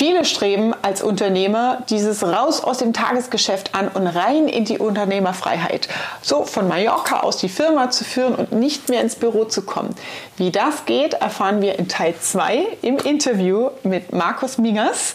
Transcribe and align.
Viele 0.00 0.24
streben 0.24 0.72
als 0.80 1.02
Unternehmer 1.02 1.82
dieses 1.90 2.22
raus 2.22 2.64
aus 2.64 2.78
dem 2.78 2.94
Tagesgeschäft 2.94 3.74
an 3.74 3.88
und 3.88 4.06
rein 4.06 4.48
in 4.48 4.64
die 4.64 4.78
Unternehmerfreiheit. 4.78 5.90
So 6.22 6.46
von 6.46 6.68
Mallorca 6.68 7.20
aus 7.20 7.36
die 7.36 7.50
Firma 7.50 7.90
zu 7.90 8.04
führen 8.04 8.34
und 8.34 8.50
nicht 8.50 8.88
mehr 8.88 9.02
ins 9.02 9.14
Büro 9.14 9.44
zu 9.44 9.60
kommen. 9.60 9.94
Wie 10.38 10.50
das 10.50 10.86
geht, 10.86 11.12
erfahren 11.12 11.60
wir 11.60 11.78
in 11.78 11.86
Teil 11.86 12.14
2 12.18 12.78
im 12.80 12.96
Interview 12.96 13.68
mit 13.82 14.10
Markus 14.10 14.56
Mingers. 14.56 15.12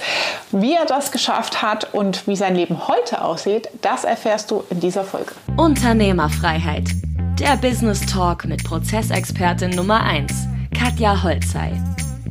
Wie 0.52 0.74
er 0.74 0.86
das 0.86 1.12
geschafft 1.12 1.64
hat 1.64 1.96
und 1.96 2.28
wie 2.28 2.36
sein 2.36 2.54
Leben 2.54 2.88
heute 2.88 3.24
aussieht, 3.24 3.70
das 3.82 4.04
erfährst 4.04 4.52
du 4.52 4.66
in 4.70 4.82
dieser 4.82 5.04
Folge. 5.04 5.32
Unternehmerfreiheit. 5.58 6.92
Der 7.40 7.58
Business 7.58 8.06
Talk 8.06 8.46
mit 8.46 8.64
Prozessexpertin 8.64 9.72
Nummer 9.72 10.04
1, 10.04 10.32
Katja 10.78 11.24
Holzei. 11.24 11.72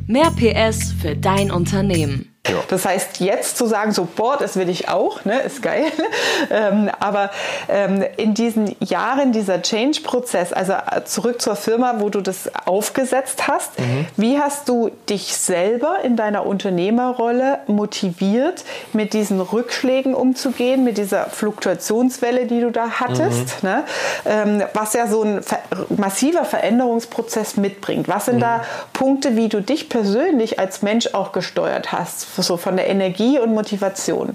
Mehr 0.06 0.30
PS 0.30 0.92
für 1.02 1.16
dein 1.16 1.50
Unternehmen. 1.50 2.33
Ja. 2.46 2.56
Das 2.68 2.84
heißt, 2.84 3.20
jetzt 3.20 3.56
zu 3.56 3.64
sagen, 3.64 3.92
so, 3.92 4.04
boah, 4.04 4.36
das 4.36 4.56
will 4.56 4.68
ich 4.68 4.88
auch, 4.90 5.24
ne, 5.24 5.40
ist 5.40 5.62
geil. 5.62 5.86
ähm, 6.50 6.90
aber 7.00 7.30
ähm, 7.70 8.04
in 8.18 8.34
diesen 8.34 8.76
Jahren 8.80 9.32
dieser 9.32 9.62
Change-Prozess, 9.62 10.52
also 10.52 10.74
äh, 10.74 11.04
zurück 11.04 11.40
zur 11.40 11.56
Firma, 11.56 11.96
wo 12.00 12.10
du 12.10 12.20
das 12.20 12.50
aufgesetzt 12.66 13.48
hast, 13.48 13.78
mhm. 13.78 14.06
wie 14.18 14.38
hast 14.38 14.68
du 14.68 14.90
dich 15.08 15.34
selber 15.34 16.00
in 16.04 16.16
deiner 16.16 16.44
Unternehmerrolle 16.44 17.60
motiviert, 17.66 18.64
mit 18.92 19.14
diesen 19.14 19.40
Rückschlägen 19.40 20.14
umzugehen, 20.14 20.84
mit 20.84 20.98
dieser 20.98 21.30
Fluktuationswelle, 21.30 22.44
die 22.44 22.60
du 22.60 22.70
da 22.70 23.00
hattest, 23.00 23.62
mhm. 23.62 23.68
ne? 23.68 23.84
Ähm, 24.26 24.62
was 24.74 24.92
ja 24.92 25.06
so 25.06 25.22
ein 25.22 25.42
ver 25.42 25.60
massiver 25.96 26.44
Veränderungsprozess 26.44 27.56
mitbringt? 27.56 28.06
Was 28.06 28.26
sind 28.26 28.36
mhm. 28.36 28.40
da 28.40 28.64
Punkte, 28.92 29.34
wie 29.34 29.48
du 29.48 29.62
dich 29.62 29.88
persönlich 29.88 30.58
als 30.58 30.82
Mensch 30.82 31.14
auch 31.14 31.32
gesteuert 31.32 31.90
hast? 31.92 32.33
So 32.42 32.56
von 32.56 32.76
der 32.76 32.88
Energie 32.88 33.38
und 33.38 33.54
Motivation? 33.54 34.34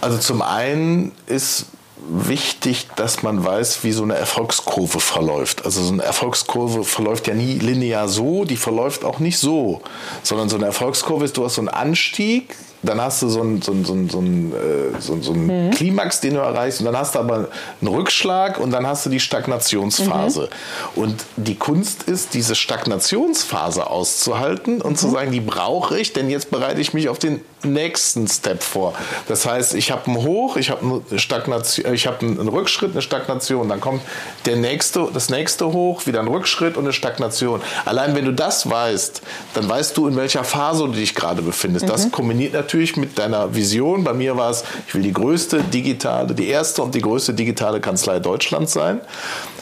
Also 0.00 0.18
zum 0.18 0.42
einen 0.42 1.12
ist 1.26 1.66
wichtig, 2.08 2.88
dass 2.96 3.22
man 3.22 3.44
weiß, 3.44 3.84
wie 3.84 3.92
so 3.92 4.02
eine 4.02 4.14
Erfolgskurve 4.14 5.00
verläuft. 5.00 5.64
Also 5.64 5.82
so 5.82 5.92
eine 5.92 6.02
Erfolgskurve 6.02 6.84
verläuft 6.84 7.26
ja 7.26 7.34
nie 7.34 7.58
linear 7.58 8.08
so, 8.08 8.44
die 8.44 8.56
verläuft 8.56 9.04
auch 9.04 9.18
nicht 9.18 9.38
so, 9.38 9.82
sondern 10.22 10.48
so 10.48 10.56
eine 10.56 10.66
Erfolgskurve 10.66 11.24
ist, 11.24 11.36
du 11.36 11.44
hast 11.44 11.56
so 11.56 11.60
einen 11.60 11.68
Anstieg, 11.68 12.56
dann 12.82 13.00
hast 13.00 13.22
du 13.22 13.28
so 13.28 13.42
einen, 13.42 13.60
so 13.60 13.72
einen, 13.72 13.84
so 13.84 13.92
einen, 13.92 14.08
so 14.08 14.18
einen, 14.18 14.52
äh, 14.52 15.00
so, 15.00 15.20
so 15.20 15.32
einen 15.32 15.66
mhm. 15.66 15.70
Klimax, 15.72 16.20
den 16.20 16.34
du 16.34 16.40
erreichst, 16.40 16.80
und 16.80 16.86
dann 16.86 16.96
hast 16.96 17.14
du 17.14 17.18
aber 17.18 17.48
einen 17.80 17.88
Rückschlag 17.88 18.58
und 18.58 18.70
dann 18.70 18.86
hast 18.86 19.04
du 19.04 19.10
die 19.10 19.20
Stagnationsphase. 19.20 20.48
Mhm. 20.96 21.02
Und 21.02 21.24
die 21.36 21.56
Kunst 21.56 22.04
ist, 22.04 22.34
diese 22.34 22.54
Stagnationsphase 22.54 23.86
auszuhalten 23.86 24.80
und 24.80 24.92
mhm. 24.92 24.96
zu 24.96 25.10
sagen, 25.10 25.30
die 25.30 25.40
brauche 25.40 25.98
ich, 25.98 26.12
denn 26.12 26.30
jetzt 26.30 26.50
bereite 26.50 26.80
ich 26.80 26.94
mich 26.94 27.08
auf 27.08 27.18
den 27.18 27.40
nächsten 27.62 28.26
Step 28.26 28.62
vor. 28.62 28.94
Das 29.28 29.44
heißt, 29.44 29.74
ich 29.74 29.90
habe 29.90 30.06
einen 30.06 30.16
Hoch, 30.16 30.56
ich 30.56 30.70
habe 30.70 31.02
eine 31.10 31.18
Stagnation, 31.18 31.92
ich 31.92 32.06
habe 32.06 32.24
einen 32.24 32.48
Rückschritt, 32.48 32.92
eine 32.92 33.02
Stagnation, 33.02 33.68
dann 33.68 33.80
kommt 33.80 34.00
der 34.46 34.56
nächste, 34.56 35.08
das 35.12 35.28
nächste 35.28 35.66
Hoch, 35.72 36.06
wieder 36.06 36.20
ein 36.20 36.28
Rückschritt 36.28 36.78
und 36.78 36.84
eine 36.84 36.94
Stagnation. 36.94 37.60
Allein 37.84 38.14
wenn 38.14 38.24
du 38.24 38.32
das 38.32 38.70
weißt, 38.70 39.20
dann 39.52 39.68
weißt 39.68 39.96
du, 39.98 40.08
in 40.08 40.16
welcher 40.16 40.44
Phase 40.44 40.84
du 40.84 40.92
dich 40.92 41.14
gerade 41.14 41.42
befindest. 41.42 41.88
Das 41.88 42.06
mhm. 42.06 42.12
kombiniert 42.12 42.54
natürlich 42.54 42.69
natürlich 42.70 42.96
mit 42.96 43.18
deiner 43.18 43.52
Vision. 43.52 44.04
Bei 44.04 44.12
mir 44.12 44.36
war 44.36 44.50
es, 44.50 44.62
ich 44.86 44.94
will 44.94 45.02
die 45.02 45.12
größte 45.12 45.62
digitale, 45.64 46.34
die 46.34 46.46
erste 46.46 46.82
und 46.82 46.94
die 46.94 47.00
größte 47.00 47.34
digitale 47.34 47.80
Kanzlei 47.80 48.20
Deutschlands 48.20 48.72
sein. 48.72 49.00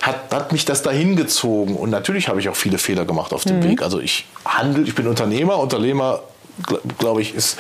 Hat, 0.03 0.31
hat 0.31 0.53
mich 0.53 0.67
das 0.67 0.83
dahin 0.83 1.17
gezogen. 1.17 1.75
Und 1.75 1.89
natürlich 1.89 2.29
habe 2.29 2.39
ich 2.39 2.51
auch 2.51 2.57
viele 2.57 2.77
Fehler 2.77 3.07
gemacht 3.07 3.33
auf 3.33 3.45
dem 3.45 3.61
mhm. 3.61 3.65
Weg. 3.65 3.83
Also 3.83 3.99
ich 3.99 4.27
handel, 4.45 4.87
ich 4.87 4.95
bin 4.95 5.07
Unternehmer. 5.07 5.59
Unternehmer 5.59 6.21
glaube 6.99 7.23
ich, 7.23 7.35
ist, 7.35 7.57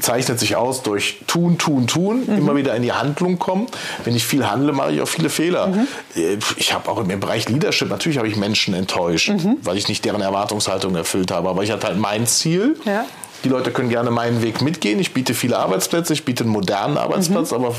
zeichnet 0.00 0.40
sich 0.40 0.56
aus 0.56 0.82
durch 0.82 1.20
tun, 1.26 1.58
tun, 1.58 1.86
tun, 1.86 2.24
mhm. 2.26 2.38
immer 2.38 2.56
wieder 2.56 2.74
in 2.74 2.82
die 2.82 2.92
Handlung 2.92 3.38
kommen. 3.38 3.66
Wenn 4.04 4.16
ich 4.16 4.24
viel 4.24 4.48
handle, 4.50 4.72
mache 4.72 4.92
ich 4.92 5.00
auch 5.02 5.08
viele 5.08 5.28
Fehler. 5.28 5.68
Mhm. 5.68 5.86
Äh, 6.16 6.38
ich 6.56 6.72
habe 6.72 6.90
auch 6.90 6.98
im 6.98 7.20
Bereich 7.20 7.48
Leadership, 7.48 7.90
natürlich 7.90 8.18
habe 8.18 8.26
ich 8.26 8.36
Menschen 8.36 8.74
enttäuscht, 8.74 9.28
mhm. 9.28 9.58
weil 9.62 9.76
ich 9.76 9.88
nicht 9.88 10.04
deren 10.04 10.22
Erwartungshaltung 10.22 10.96
erfüllt 10.96 11.30
habe. 11.30 11.48
Aber 11.48 11.62
ich 11.62 11.70
hatte 11.70 11.86
halt 11.86 11.98
mein 11.98 12.26
Ziel. 12.26 12.80
Ja. 12.84 13.04
Die 13.44 13.48
Leute 13.48 13.70
können 13.70 13.88
gerne 13.88 14.10
meinen 14.10 14.42
Weg 14.42 14.62
mitgehen. 14.62 14.98
Ich 14.98 15.14
biete 15.14 15.34
viele 15.34 15.58
Arbeitsplätze, 15.58 16.12
ich 16.12 16.24
biete 16.24 16.44
einen 16.44 16.52
modernen 16.52 16.96
Arbeitsplatz, 16.98 17.52
mhm. 17.52 17.56
aber 17.56 17.74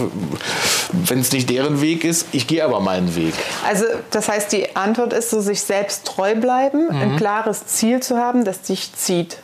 wenn 0.91 1.19
es 1.19 1.31
nicht 1.31 1.49
deren 1.49 1.81
Weg 1.81 2.03
ist, 2.03 2.27
ich 2.31 2.47
gehe 2.47 2.63
aber 2.63 2.79
meinen 2.79 3.15
Weg. 3.15 3.33
Also 3.67 3.85
das 4.11 4.29
heißt, 4.29 4.51
die 4.51 4.75
Antwort 4.75 5.13
ist 5.13 5.31
so, 5.31 5.41
sich 5.41 5.61
selbst 5.61 6.05
treu 6.05 6.35
bleiben, 6.35 6.85
mhm. 6.89 7.01
ein 7.01 7.17
klares 7.17 7.65
Ziel 7.67 8.01
zu 8.01 8.17
haben, 8.17 8.45
das 8.45 8.61
dich 8.61 8.93
zieht. 8.93 9.37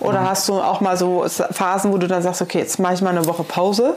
Oder 0.00 0.20
mhm. 0.20 0.28
hast 0.28 0.48
du 0.48 0.54
auch 0.54 0.80
mal 0.80 0.96
so 0.96 1.26
Phasen, 1.50 1.92
wo 1.92 1.98
du 1.98 2.06
dann 2.06 2.22
sagst, 2.22 2.40
okay, 2.40 2.58
jetzt 2.58 2.78
mache 2.78 2.94
ich 2.94 3.00
mal 3.00 3.10
eine 3.10 3.26
Woche 3.26 3.42
Pause 3.42 3.94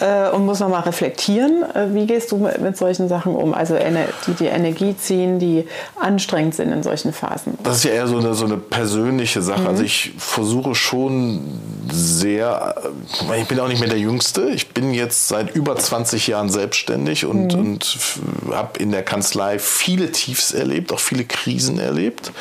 äh, 0.00 0.30
und 0.30 0.46
muss 0.46 0.60
nochmal 0.60 0.82
reflektieren? 0.82 1.64
Äh, 1.74 1.94
wie 1.94 2.06
gehst 2.06 2.32
du 2.32 2.38
mit, 2.38 2.60
mit, 2.60 2.76
solchen 2.76 3.08
Sachen 3.08 3.34
um? 3.34 3.52
Also 3.52 3.76
die 4.26 4.32
die 4.34 4.46
Energie 4.46 4.96
ziehen, 4.96 5.38
die 5.38 5.66
anstrengend 5.96 6.54
sind 6.54 6.72
in 6.72 6.82
solchen 6.82 7.12
Phasen. 7.12 7.58
Das 7.62 7.78
ist 7.78 7.84
ja 7.84 7.90
eher 7.90 8.06
so 8.06 8.18
eine, 8.18 8.34
so 8.34 8.46
eine 8.46 8.56
persönliche 8.56 9.42
Sache. 9.42 9.62
Mhm. 9.62 9.66
Also 9.66 9.82
ich 9.82 10.12
versuche 10.18 10.74
schon 10.74 11.60
sehr, 11.92 12.74
äh, 13.30 13.40
ich 13.40 13.48
bin 13.48 13.60
auch 13.60 13.68
nicht 13.68 13.80
mehr 13.80 13.90
der 13.90 13.98
Jüngste. 13.98 14.48
Ich 14.48 14.70
bin 14.70 14.94
jetzt 14.94 15.28
seit 15.28 15.54
über 15.54 15.76
20 15.76 16.26
Jahren 16.26 16.48
selbstständig 16.48 17.26
und, 17.26 17.54
mhm. 17.54 17.60
und 17.60 17.98
habe 18.52 18.78
in 18.78 18.92
der 18.92 19.02
Kanzlei 19.02 19.58
viele 19.58 20.10
Tiefs 20.10 20.52
erlebt, 20.52 20.92
auch 20.92 21.00
viele 21.00 21.24
Krisen 21.24 21.78
erlebt 21.78 22.32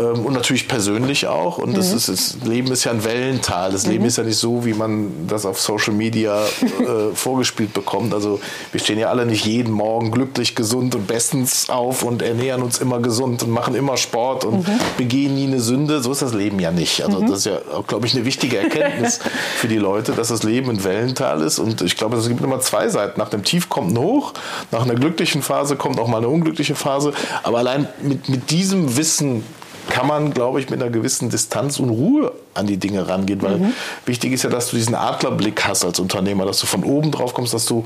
und 0.00 0.32
natürlich 0.32 0.68
persönlich 0.68 1.26
auch. 1.26 1.58
Und 1.58 1.76
das, 1.76 1.90
mhm. 1.90 1.96
ist, 1.96 2.08
das 2.08 2.36
Leben 2.44 2.70
ist 2.72 2.84
ja 2.84 2.92
ein 2.92 3.04
Wellental. 3.04 3.72
Das 3.72 3.84
mhm. 3.84 3.92
Leben 3.92 4.04
ist 4.06 4.16
ja 4.16 4.24
nicht 4.24 4.38
so, 4.38 4.64
wie 4.64 4.72
man 4.72 5.26
das 5.28 5.44
auf 5.44 5.60
Social 5.60 5.92
Media 5.92 6.42
äh, 6.44 7.14
vorgespielt 7.14 7.74
bekommt. 7.74 8.14
Also 8.14 8.40
wir 8.70 8.80
stehen 8.80 8.98
ja 8.98 9.08
alle 9.08 9.26
nicht 9.26 9.44
jeden 9.44 9.72
Morgen 9.72 10.10
glücklich, 10.10 10.54
gesund 10.54 10.94
und 10.94 11.06
bestens 11.06 11.68
auf 11.68 12.02
und 12.02 12.22
ernähren 12.22 12.62
uns 12.62 12.78
immer 12.78 13.00
gesund 13.00 13.42
und 13.42 13.50
machen 13.50 13.74
immer 13.74 13.96
Sport 13.98 14.44
und 14.44 14.66
mhm. 14.66 14.78
begehen 14.96 15.34
nie 15.34 15.46
eine 15.46 15.60
Sünde. 15.60 16.00
So 16.00 16.12
ist 16.12 16.22
das 16.22 16.32
Leben 16.32 16.58
ja 16.58 16.70
nicht. 16.70 17.02
Also 17.04 17.20
mhm. 17.20 17.26
das 17.28 17.40
ist 17.40 17.46
ja, 17.46 17.58
glaube 17.86 18.06
ich, 18.06 18.14
eine 18.14 18.24
wichtige 18.24 18.58
Erkenntnis 18.58 19.20
für 19.56 19.68
die 19.68 19.78
Leute, 19.78 20.12
dass 20.12 20.28
das 20.28 20.42
Leben 20.42 20.70
ein 20.70 20.84
Wellental 20.84 21.42
ist. 21.42 21.58
Und 21.58 21.82
ich 21.82 21.96
glaube, 21.96 22.16
es 22.16 22.28
gibt 22.28 22.42
immer 22.42 22.60
zwei 22.60 22.88
Seiten. 22.88 23.20
Nach 23.20 23.28
dem 23.28 23.44
Tief 23.44 23.68
kommt 23.68 23.92
ein 23.92 23.98
Hoch, 23.98 24.32
nach 24.70 24.82
einer 24.82 24.94
glücklichen 24.94 25.42
Phase 25.42 25.76
kommt 25.76 26.00
auch 26.00 26.08
mal 26.08 26.18
eine 26.18 26.28
unglückliche 26.28 26.74
Phase. 26.74 27.12
Aber 27.42 27.58
allein 27.58 27.88
mit, 28.00 28.30
mit 28.30 28.50
diesem 28.50 28.96
Wissen 28.96 29.44
kann 29.88 30.06
man, 30.06 30.32
glaube 30.32 30.60
ich, 30.60 30.70
mit 30.70 30.80
einer 30.80 30.90
gewissen 30.90 31.30
Distanz 31.30 31.78
und 31.78 31.90
Ruhe 31.90 32.32
an 32.54 32.66
die 32.66 32.76
Dinge 32.76 33.08
rangehen. 33.08 33.42
Weil 33.42 33.58
mhm. 33.58 33.72
wichtig 34.06 34.32
ist 34.32 34.44
ja, 34.44 34.50
dass 34.50 34.70
du 34.70 34.76
diesen 34.76 34.94
Adlerblick 34.94 35.64
hast 35.64 35.84
als 35.84 35.98
Unternehmer, 35.98 36.46
dass 36.46 36.60
du 36.60 36.66
von 36.66 36.84
oben 36.84 37.10
drauf 37.10 37.34
kommst, 37.34 37.54
dass 37.54 37.66
du 37.66 37.84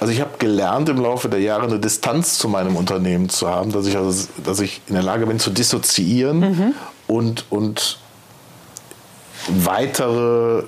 also 0.00 0.12
ich 0.12 0.20
habe 0.20 0.32
gelernt 0.38 0.88
im 0.88 1.00
Laufe 1.00 1.28
der 1.28 1.40
Jahre 1.40 1.64
eine 1.64 1.80
Distanz 1.80 2.38
zu 2.38 2.48
meinem 2.48 2.76
Unternehmen 2.76 3.28
zu 3.28 3.48
haben, 3.48 3.72
dass 3.72 3.86
ich, 3.86 3.96
also, 3.96 4.28
dass 4.44 4.60
ich 4.60 4.80
in 4.86 4.94
der 4.94 5.02
Lage 5.02 5.26
bin 5.26 5.40
zu 5.40 5.50
dissoziieren 5.50 6.40
mhm. 6.40 6.74
und, 7.06 7.46
und 7.50 7.98
weitere 9.48 10.62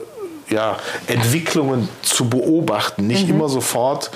ja, 0.49 0.79
Entwicklungen 1.07 1.89
zu 2.03 2.29
beobachten, 2.29 3.07
nicht 3.07 3.29
mhm. 3.29 3.35
immer 3.35 3.49
sofort 3.49 4.11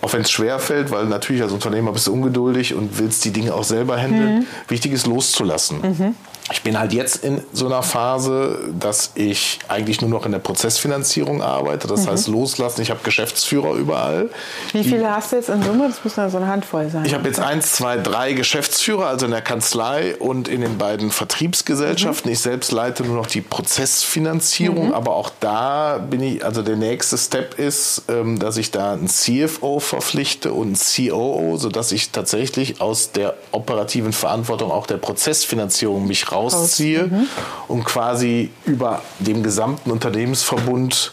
auch 0.00 0.12
wenn 0.12 0.22
es 0.22 0.30
schwer 0.30 0.58
fällt, 0.58 0.90
weil 0.90 1.06
natürlich 1.06 1.42
als 1.42 1.52
Unternehmer 1.52 1.92
bist 1.92 2.06
du 2.06 2.12
ungeduldig 2.12 2.74
und 2.74 2.98
willst 2.98 3.24
die 3.24 3.32
Dinge 3.32 3.54
auch 3.54 3.64
selber 3.64 3.96
handeln, 3.96 4.40
mhm. 4.40 4.46
wichtig 4.68 4.92
ist 4.92 5.06
loszulassen. 5.06 5.80
Mhm 5.80 6.14
ich 6.52 6.62
bin 6.62 6.78
halt 6.78 6.92
jetzt 6.92 7.24
in 7.24 7.42
so 7.52 7.66
einer 7.66 7.82
Phase, 7.82 8.58
dass 8.78 9.12
ich 9.14 9.60
eigentlich 9.68 10.00
nur 10.00 10.10
noch 10.10 10.26
in 10.26 10.32
der 10.32 10.40
Prozessfinanzierung 10.40 11.42
arbeite. 11.42 11.86
Das 11.86 12.06
mhm. 12.06 12.10
heißt, 12.10 12.28
loslassen. 12.28 12.82
Ich 12.82 12.90
habe 12.90 13.00
Geschäftsführer 13.04 13.74
überall. 13.74 14.30
Wie 14.72 14.82
viele 14.82 15.00
die, 15.00 15.06
hast 15.06 15.30
du 15.30 15.36
jetzt 15.36 15.48
in 15.48 15.62
Summe? 15.62 15.86
Das 15.88 16.02
muss 16.02 16.16
ja 16.16 16.28
so 16.28 16.38
eine 16.38 16.48
Handvoll 16.48 16.90
sein. 16.90 17.04
Ich 17.04 17.14
habe 17.14 17.28
jetzt 17.28 17.38
eins, 17.38 17.72
zwei, 17.72 17.98
drei 17.98 18.32
Geschäftsführer, 18.32 19.06
also 19.06 19.26
in 19.26 19.32
der 19.32 19.42
Kanzlei 19.42 20.16
und 20.16 20.48
in 20.48 20.60
den 20.60 20.76
beiden 20.76 21.12
Vertriebsgesellschaften. 21.12 22.28
Mhm. 22.28 22.34
Ich 22.34 22.40
selbst 22.40 22.72
leite 22.72 23.04
nur 23.04 23.16
noch 23.16 23.26
die 23.26 23.42
Prozessfinanzierung, 23.42 24.88
mhm. 24.88 24.94
aber 24.94 25.14
auch 25.14 25.30
da 25.38 25.98
bin 25.98 26.20
ich, 26.20 26.44
also 26.44 26.62
der 26.62 26.76
nächste 26.76 27.16
Step 27.16 27.58
ist, 27.58 28.02
ähm, 28.08 28.40
dass 28.40 28.56
ich 28.56 28.72
da 28.72 28.94
einen 28.94 29.08
CFO 29.08 29.78
verpflichte 29.78 30.52
und 30.52 30.68
einen 30.68 31.10
COO, 31.10 31.56
sodass 31.58 31.92
ich 31.92 32.10
tatsächlich 32.10 32.80
aus 32.80 33.12
der 33.12 33.34
operativen 33.52 34.12
Verantwortung 34.12 34.72
auch 34.72 34.86
der 34.86 34.96
Prozessfinanzierung 34.96 36.06
mich 36.08 36.32
raus 36.32 36.39
rausziehe 36.40 37.06
mhm. 37.06 37.26
und 37.68 37.84
quasi 37.84 38.50
über 38.64 39.02
dem 39.18 39.42
gesamten 39.42 39.90
Unternehmensverbund 39.90 41.12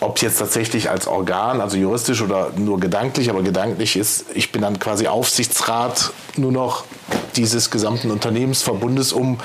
ob 0.00 0.16
es 0.16 0.22
jetzt 0.22 0.38
tatsächlich 0.38 0.90
als 0.90 1.06
Organ, 1.06 1.60
also 1.60 1.76
juristisch 1.76 2.22
oder 2.22 2.50
nur 2.56 2.80
gedanklich, 2.80 3.30
aber 3.30 3.42
gedanklich 3.42 3.96
ist, 3.96 4.24
ich 4.34 4.50
bin 4.50 4.62
dann 4.62 4.80
quasi 4.80 5.06
Aufsichtsrat 5.06 6.10
nur 6.36 6.50
noch 6.50 6.84
dieses 7.36 7.70
gesamten 7.70 8.10
Unternehmensverbundes, 8.10 9.12
um 9.12 9.38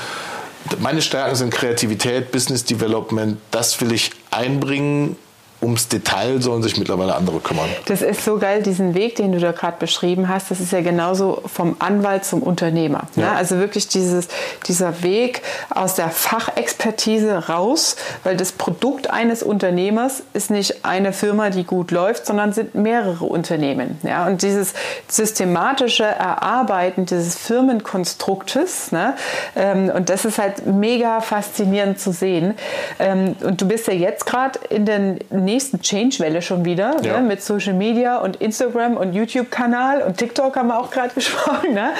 meine 0.79 1.01
Stärken 1.01 1.35
sind 1.35 1.53
Kreativität, 1.53 2.31
Business 2.31 2.65
Development, 2.65 3.37
das 3.51 3.79
will 3.81 3.93
ich 3.93 4.11
einbringen 4.31 5.15
ums 5.61 5.87
Detail 5.87 6.41
sollen 6.41 6.61
sich 6.61 6.77
mittlerweile 6.77 7.15
andere 7.15 7.39
kümmern. 7.39 7.69
Das 7.85 8.01
ist 8.01 8.23
so 8.23 8.37
geil, 8.37 8.61
diesen 8.61 8.93
Weg, 8.93 9.15
den 9.15 9.31
du 9.31 9.39
da 9.39 9.51
gerade 9.51 9.77
beschrieben 9.79 10.29
hast, 10.29 10.51
das 10.51 10.59
ist 10.59 10.71
ja 10.71 10.81
genauso 10.81 11.41
vom 11.45 11.75
Anwalt 11.79 12.25
zum 12.25 12.43
Unternehmer. 12.43 13.03
Ne? 13.15 13.23
Ja. 13.23 13.31
Ne? 13.31 13.37
Also 13.37 13.57
wirklich 13.57 13.87
dieses, 13.87 14.27
dieser 14.67 15.01
Weg 15.03 15.41
aus 15.69 15.95
der 15.95 16.09
Fachexpertise 16.09 17.47
raus, 17.47 17.95
weil 18.23 18.37
das 18.37 18.51
Produkt 18.51 19.09
eines 19.09 19.41
Unternehmers 19.41 20.23
ist 20.33 20.51
nicht 20.51 20.85
eine 20.85 21.13
Firma, 21.13 21.49
die 21.49 21.63
gut 21.63 21.91
läuft, 21.91 22.25
sondern 22.25 22.53
sind 22.53 22.75
mehrere 22.75 23.25
Unternehmen. 23.25 23.99
Ja? 24.03 24.27
Und 24.27 24.43
dieses 24.43 24.73
systematische 25.07 26.05
Erarbeiten 26.05 27.05
dieses 27.05 27.35
Firmenkonstruktes, 27.35 28.91
ne? 28.91 29.15
Ähm, 29.55 29.91
und 29.93 30.09
das 30.09 30.25
ist 30.25 30.37
halt 30.37 30.65
mega 30.65 31.21
faszinierend 31.21 31.99
zu 31.99 32.11
sehen. 32.11 32.55
Ähm, 32.99 33.35
und 33.41 33.61
du 33.61 33.67
bist 33.67 33.87
ja 33.87 33.93
jetzt 33.93 34.25
gerade 34.25 34.59
in 34.69 34.85
den 34.85 35.19
nächsten 35.29 35.47
Change-Welle 35.59 36.41
schon 36.41 36.65
wieder 36.65 36.95
ja. 37.03 37.19
ne, 37.19 37.27
mit 37.27 37.41
Social 37.41 37.73
Media 37.73 38.17
und 38.17 38.37
Instagram 38.37 38.97
und 38.97 39.13
YouTube-Kanal 39.13 40.01
und 40.01 40.17
TikTok 40.17 40.55
haben 40.55 40.67
wir 40.67 40.79
auch 40.79 40.91
gerade 40.91 41.09
gesprochen. 41.15 41.73
Ne? 41.73 41.91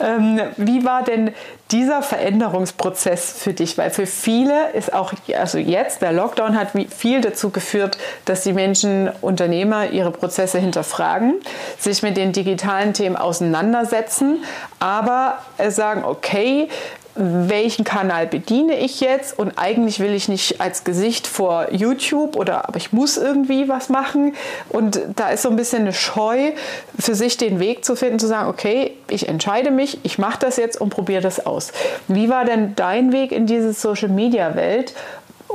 Ähm, 0.00 0.40
wie 0.56 0.84
war 0.84 1.02
denn 1.02 1.32
dieser 1.72 2.02
Veränderungsprozess 2.02 3.32
für 3.32 3.52
dich? 3.52 3.76
Weil 3.78 3.90
für 3.90 4.06
viele 4.06 4.70
ist 4.70 4.92
auch, 4.92 5.12
also 5.36 5.58
jetzt, 5.58 6.02
der 6.02 6.12
Lockdown 6.12 6.58
hat 6.58 6.68
viel 6.94 7.20
dazu 7.20 7.50
geführt, 7.50 7.98
dass 8.24 8.42
die 8.42 8.52
Menschen, 8.52 9.10
Unternehmer 9.20 9.90
ihre 9.90 10.10
Prozesse 10.10 10.58
hinterfragen, 10.58 11.34
sich 11.78 12.02
mit 12.02 12.16
den 12.16 12.32
digitalen 12.32 12.92
Themen 12.92 13.16
auseinandersetzen, 13.16 14.44
aber 14.78 15.38
sagen, 15.68 16.04
okay, 16.04 16.68
welchen 17.16 17.84
Kanal 17.84 18.26
bediene 18.26 18.78
ich 18.78 19.00
jetzt? 19.00 19.38
Und 19.38 19.52
eigentlich 19.56 20.00
will 20.00 20.12
ich 20.12 20.28
nicht 20.28 20.60
als 20.60 20.84
Gesicht 20.84 21.26
vor 21.26 21.72
YouTube 21.72 22.36
oder 22.36 22.68
aber 22.68 22.76
ich 22.76 22.92
muss 22.92 23.16
irgendwie 23.16 23.68
was 23.68 23.88
machen. 23.88 24.34
Und 24.68 25.00
da 25.16 25.30
ist 25.30 25.42
so 25.42 25.50
ein 25.50 25.56
bisschen 25.56 25.82
eine 25.82 25.92
Scheu 25.92 26.52
für 26.98 27.14
sich 27.14 27.36
den 27.36 27.58
Weg 27.60 27.84
zu 27.84 27.96
finden, 27.96 28.18
zu 28.18 28.26
sagen, 28.26 28.48
okay, 28.48 28.92
ich 29.08 29.28
entscheide 29.28 29.70
mich, 29.70 29.98
ich 30.02 30.18
mache 30.18 30.38
das 30.40 30.56
jetzt 30.56 30.80
und 30.80 30.90
probiere 30.90 31.22
das 31.22 31.44
aus. 31.44 31.72
Wie 32.08 32.28
war 32.28 32.44
denn 32.44 32.74
dein 32.76 33.12
Weg 33.12 33.32
in 33.32 33.46
diese 33.46 33.72
Social 33.72 34.08
Media 34.08 34.54
Welt 34.54 34.94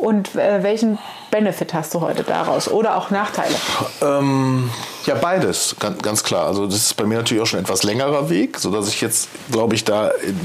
und 0.01 0.35
äh, 0.35 0.63
welchen 0.63 0.97
Benefit 1.29 1.73
hast 1.73 1.93
du 1.93 2.01
heute 2.01 2.23
daraus 2.23 2.67
oder 2.67 2.97
auch 2.97 3.11
Nachteile? 3.11 3.55
Ähm, 4.01 4.69
ja, 5.05 5.15
beides, 5.15 5.75
ganz, 5.79 6.01
ganz, 6.01 6.23
klar. 6.23 6.47
Also 6.47 6.65
das 6.65 6.75
ist 6.75 6.97
bei 6.97 7.05
mir 7.05 7.17
natürlich 7.17 7.43
auch 7.43 7.45
schon 7.45 7.59
ein 7.59 7.65
etwas 7.65 7.83
längerer 7.83 8.29
Weg, 8.29 8.57
sodass 8.57 8.89
ich 8.89 8.99
jetzt, 9.01 9.29
glaube 9.51 9.75
ich, 9.75 9.83
da 9.83 10.09
in 10.09 10.39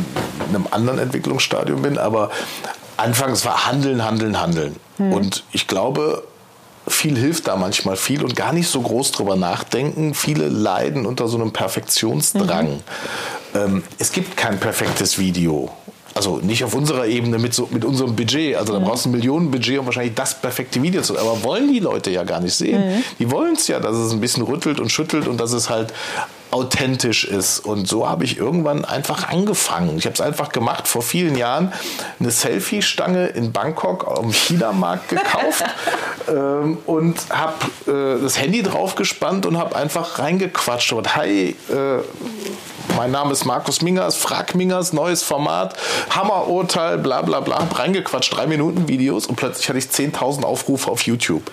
einem 0.49 0.69
anderen 0.70 0.99
Entwicklungsstadium 0.99 1.82
bin. 1.82 1.97
Aber 1.99 2.31
anfangs 2.97 3.44
war 3.44 3.67
Handeln, 3.67 4.05
Handeln, 4.05 4.41
Handeln. 4.41 4.76
Hm. 4.99 5.12
Und 5.12 5.44
ich 5.53 5.67
glaube, 5.67 6.23
viel 6.87 7.17
hilft 7.17 7.49
da 7.49 7.56
manchmal 7.56 7.97
viel 7.97 8.23
und 8.23 8.37
gar 8.37 8.52
nicht 8.52 8.69
so 8.69 8.81
groß 8.81 9.12
drüber 9.12 9.37
nachdenken. 9.37 10.14
Viele 10.14 10.49
leiden 10.49 11.06
unter 11.06 11.29
so 11.29 11.37
einem 11.37 11.52
Perfektionsdrang. 11.52 12.69
Mhm. 12.75 12.81
Ähm, 13.55 13.85
es 13.99 14.12
gibt 14.12 14.37
kein 14.37 14.61
perfektes 14.61 15.19
Video 15.19 15.70
also 16.16 16.38
nicht 16.38 16.64
auf 16.64 16.74
unserer 16.74 17.06
Ebene 17.06 17.38
mit, 17.38 17.52
so, 17.54 17.68
mit 17.70 17.84
unserem 17.84 18.16
Budget. 18.16 18.56
Also 18.56 18.72
da 18.72 18.80
mhm. 18.80 18.84
brauchst 18.84 19.04
du 19.04 19.10
ein 19.10 19.12
Millionenbudget, 19.12 19.78
um 19.78 19.86
wahrscheinlich 19.86 20.14
das 20.14 20.40
perfekte 20.40 20.82
Video 20.82 21.02
zu. 21.02 21.18
Aber 21.18 21.42
wollen 21.42 21.72
die 21.72 21.78
Leute 21.78 22.10
ja 22.10 22.24
gar 22.24 22.40
nicht 22.40 22.54
sehen. 22.54 22.96
Mhm. 22.96 23.04
Die 23.18 23.30
wollen 23.30 23.54
es 23.54 23.68
ja, 23.68 23.80
dass 23.80 23.94
es 23.96 24.12
ein 24.12 24.20
bisschen 24.20 24.42
rüttelt 24.42 24.80
und 24.80 24.90
schüttelt 24.90 25.28
und 25.28 25.38
dass 25.38 25.52
es 25.52 25.68
halt 25.68 25.92
authentisch 26.50 27.24
ist. 27.24 27.60
Und 27.60 27.86
so 27.86 28.08
habe 28.08 28.24
ich 28.24 28.38
irgendwann 28.38 28.84
einfach 28.84 29.28
angefangen. 29.28 29.98
Ich 29.98 30.06
habe 30.06 30.14
es 30.14 30.20
einfach 30.20 30.50
gemacht 30.50 30.88
vor 30.88 31.02
vielen 31.02 31.36
Jahren. 31.36 31.72
Eine 32.18 32.30
Selfie-Stange 32.30 33.26
in 33.26 33.52
Bangkok 33.52 34.06
am 34.06 34.32
China-Markt 34.32 35.10
gekauft 35.10 35.64
ähm, 36.28 36.78
und 36.86 37.18
habe 37.30 37.66
äh, 37.86 38.22
das 38.22 38.40
Handy 38.40 38.62
draufgespannt 38.62 39.44
und 39.44 39.58
habe 39.58 39.76
einfach 39.76 40.18
reingequatscht. 40.18 40.92
Und 40.92 41.14
hey, 41.14 41.56
äh, 41.68 41.98
mein 42.96 43.10
Name 43.10 43.32
ist 43.32 43.44
Markus 43.44 43.82
Mingers, 43.82 44.16
Frag 44.16 44.54
Mingers, 44.54 44.93
neues 44.93 45.22
Format, 45.22 45.76
Hammerurteil, 46.10 46.98
bla 46.98 47.22
bla 47.22 47.40
bla, 47.40 47.58
hab 47.58 47.78
reingequatscht, 47.78 48.34
drei 48.34 48.46
Minuten 48.46 48.88
Videos 48.88 49.26
und 49.26 49.37
plötzlich 49.37 49.69
hatte 49.69 49.78
ich 49.78 49.87
10.000 49.87 50.44
Aufrufe 50.44 50.90
auf 50.90 51.02
YouTube. 51.02 51.50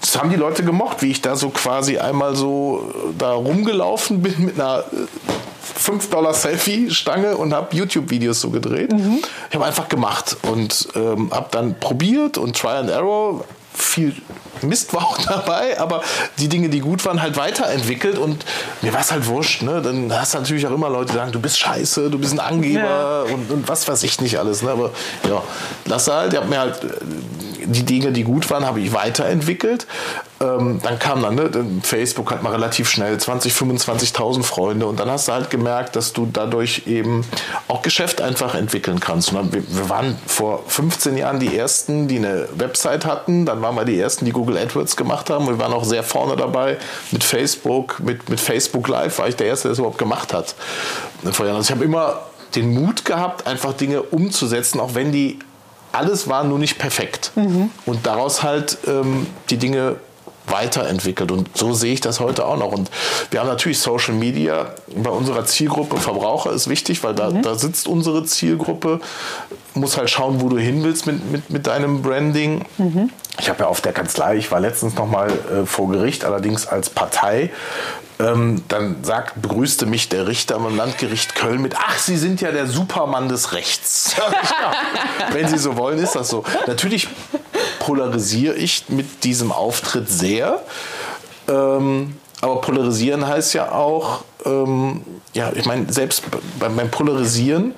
Das 0.00 0.16
haben 0.18 0.30
die 0.30 0.36
Leute 0.36 0.62
gemocht, 0.62 1.02
wie 1.02 1.10
ich 1.10 1.22
da 1.22 1.34
so 1.34 1.48
quasi 1.48 1.98
einmal 1.98 2.36
so 2.36 2.92
äh, 2.94 3.12
da 3.18 3.32
rumgelaufen 3.32 4.22
bin 4.22 4.44
mit 4.44 4.60
einer 4.60 4.84
5 5.74 6.06
äh, 6.06 6.10
Dollar 6.10 6.34
Selfie-Stange 6.34 7.36
und 7.36 7.54
habe 7.54 7.74
YouTube-Videos 7.74 8.40
so 8.40 8.50
gedreht. 8.50 8.92
Mhm. 8.92 9.20
Ich 9.48 9.54
habe 9.54 9.64
einfach 9.64 9.88
gemacht 9.88 10.36
und 10.42 10.88
ähm, 10.94 11.30
habe 11.32 11.48
dann 11.50 11.80
probiert 11.80 12.38
und 12.38 12.56
Try 12.56 12.76
and 12.76 12.90
Error, 12.90 13.44
viel 13.76 14.14
Mist 14.62 14.94
war 14.94 15.04
auch 15.04 15.18
dabei, 15.26 15.78
aber 15.78 16.02
die 16.38 16.48
Dinge, 16.48 16.68
die 16.68 16.80
gut 16.80 17.04
waren, 17.04 17.20
halt 17.20 17.36
weiterentwickelt 17.36 18.18
und 18.18 18.44
mir 18.82 18.92
war 18.92 19.00
es 19.00 19.12
halt 19.12 19.26
wurscht. 19.26 19.62
Ne? 19.62 19.82
Dann 19.82 20.12
hast 20.12 20.34
du 20.34 20.38
natürlich 20.38 20.66
auch 20.66 20.72
immer 20.72 20.88
Leute, 20.88 21.12
die 21.12 21.18
sagen, 21.18 21.32
du 21.32 21.40
bist 21.40 21.58
scheiße, 21.58 22.10
du 22.10 22.18
bist 22.18 22.32
ein 22.32 22.40
Angeber 22.40 23.24
ja. 23.28 23.34
und, 23.34 23.50
und, 23.50 23.68
was 23.68 23.86
weiß 23.86 24.02
ich 24.02 24.20
nicht 24.20 24.38
alles. 24.38 24.62
Ne? 24.62 24.70
Aber 24.70 24.90
ja, 25.28 25.42
lass 25.84 26.08
halt, 26.08 26.32
ich 26.32 26.38
habe 26.38 26.48
mir 26.48 26.60
halt 26.60 26.80
die 27.66 27.84
Dinge, 27.84 28.12
die 28.12 28.24
gut 28.24 28.48
waren, 28.50 28.64
habe 28.64 28.80
ich 28.80 28.92
weiterentwickelt. 28.92 29.86
Ähm, 30.40 30.80
dann 30.82 30.98
kam 30.98 31.22
dann, 31.22 31.34
ne, 31.34 31.50
Facebook 31.82 32.30
hat 32.30 32.42
man 32.42 32.52
relativ 32.52 32.88
schnell 32.88 33.18
20, 33.18 33.52
25.000 33.52 34.42
Freunde 34.42 34.86
und 34.86 35.00
dann 35.00 35.10
hast 35.10 35.28
du 35.28 35.32
halt 35.32 35.50
gemerkt, 35.50 35.96
dass 35.96 36.12
du 36.12 36.28
dadurch 36.30 36.82
eben 36.86 37.24
auch 37.68 37.82
Geschäft 37.82 38.20
einfach 38.20 38.54
entwickeln 38.54 39.00
kannst. 39.00 39.32
Und 39.32 39.52
wir, 39.52 39.62
wir 39.68 39.88
waren 39.88 40.18
vor 40.26 40.62
15 40.66 41.16
Jahren 41.16 41.40
die 41.40 41.56
Ersten, 41.56 42.08
die 42.08 42.18
eine 42.18 42.48
Website 42.54 43.06
hatten, 43.06 43.46
dann 43.46 43.62
waren 43.62 43.74
wir 43.74 43.84
die 43.84 43.98
Ersten, 43.98 44.24
die 44.24 44.32
Google 44.32 44.58
AdWords 44.58 44.96
gemacht 44.96 45.30
haben. 45.30 45.46
Wir 45.46 45.58
waren 45.58 45.72
auch 45.72 45.84
sehr 45.84 46.02
vorne 46.02 46.36
dabei 46.36 46.76
mit 47.10 47.24
Facebook, 47.24 48.00
mit, 48.00 48.28
mit 48.28 48.40
Facebook 48.40 48.88
Live 48.88 49.18
war 49.18 49.28
ich 49.28 49.36
der 49.36 49.46
Erste, 49.46 49.68
der 49.68 49.72
es 49.72 49.78
überhaupt 49.78 49.98
gemacht 49.98 50.32
hat. 50.32 50.54
Also 51.24 51.44
ich 51.44 51.70
habe 51.70 51.84
immer 51.84 52.20
den 52.54 52.72
Mut 52.72 53.04
gehabt, 53.04 53.46
einfach 53.46 53.72
Dinge 53.74 54.02
umzusetzen, 54.02 54.80
auch 54.80 54.94
wenn 54.94 55.12
die 55.12 55.38
alles 55.96 56.28
war 56.28 56.44
nur 56.44 56.58
nicht 56.58 56.78
perfekt. 56.78 57.32
Mhm. 57.34 57.70
Und 57.84 58.06
daraus 58.06 58.42
halt 58.42 58.78
ähm, 58.86 59.26
die 59.50 59.56
Dinge 59.56 59.96
weiterentwickelt. 60.48 61.30
Und 61.30 61.56
so 61.56 61.72
sehe 61.72 61.92
ich 61.92 62.00
das 62.00 62.20
heute 62.20 62.46
auch 62.46 62.56
noch. 62.56 62.72
Und 62.72 62.90
wir 63.30 63.40
haben 63.40 63.48
natürlich 63.48 63.78
Social 63.78 64.14
Media 64.14 64.74
bei 64.94 65.10
unserer 65.10 65.44
Zielgruppe 65.44 65.96
Verbraucher 65.96 66.52
ist 66.52 66.68
wichtig, 66.68 67.02
weil 67.02 67.14
da, 67.14 67.30
mhm. 67.30 67.42
da 67.42 67.54
sitzt 67.54 67.88
unsere 67.88 68.24
Zielgruppe, 68.24 69.00
muss 69.74 69.96
halt 69.96 70.10
schauen, 70.10 70.40
wo 70.40 70.48
du 70.48 70.58
hin 70.58 70.82
willst 70.84 71.06
mit, 71.06 71.30
mit, 71.30 71.50
mit 71.50 71.66
deinem 71.66 72.02
Branding. 72.02 72.64
Mhm. 72.78 73.10
Ich 73.38 73.48
habe 73.48 73.64
ja 73.64 73.66
auf 73.66 73.80
der 73.80 73.92
Kanzlei, 73.92 74.36
ich 74.36 74.50
war 74.50 74.60
letztens 74.60 74.94
noch 74.94 75.06
mal 75.06 75.28
äh, 75.28 75.66
vor 75.66 75.90
Gericht, 75.90 76.24
allerdings 76.24 76.66
als 76.66 76.88
Partei 76.88 77.50
ähm, 78.18 78.62
dann 78.68 79.04
sagt, 79.04 79.40
begrüßte 79.42 79.86
mich 79.86 80.08
der 80.08 80.26
Richter 80.26 80.56
am 80.56 80.74
Landgericht 80.74 81.34
Köln 81.34 81.60
mit, 81.60 81.74
ach, 81.76 81.98
Sie 81.98 82.16
sind 82.16 82.40
ja 82.40 82.50
der 82.50 82.66
Supermann 82.66 83.28
des 83.28 83.52
Rechts. 83.52 84.16
ja, 84.18 84.72
wenn 85.32 85.48
Sie 85.48 85.58
so 85.58 85.76
wollen, 85.76 85.98
ist 85.98 86.14
das 86.14 86.28
so. 86.28 86.44
Natürlich 86.66 87.08
polarisiere 87.86 88.56
ich 88.56 88.88
mit 88.88 89.22
diesem 89.22 89.52
Auftritt 89.52 90.08
sehr. 90.08 90.60
Ähm, 91.46 92.16
aber 92.40 92.60
polarisieren 92.60 93.24
heißt 93.24 93.54
ja 93.54 93.70
auch, 93.70 94.24
ähm, 94.44 95.02
ja, 95.34 95.52
ich 95.54 95.66
meine, 95.66 95.92
selbst 95.92 96.24
beim, 96.58 96.74
beim 96.74 96.90
Polarisieren 96.90 97.74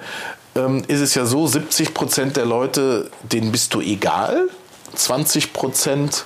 ähm, 0.57 0.83
ist 0.89 1.01
es 1.01 1.15
ja 1.15 1.27
so, 1.27 1.47
70 1.47 1.93
Prozent 1.93 2.39
der 2.39 2.47
Leute, 2.47 3.11
denen 3.23 3.53
bist 3.53 3.75
du 3.75 3.83
egal, 3.83 4.49
20 4.95 5.53
Prozent, 5.53 6.25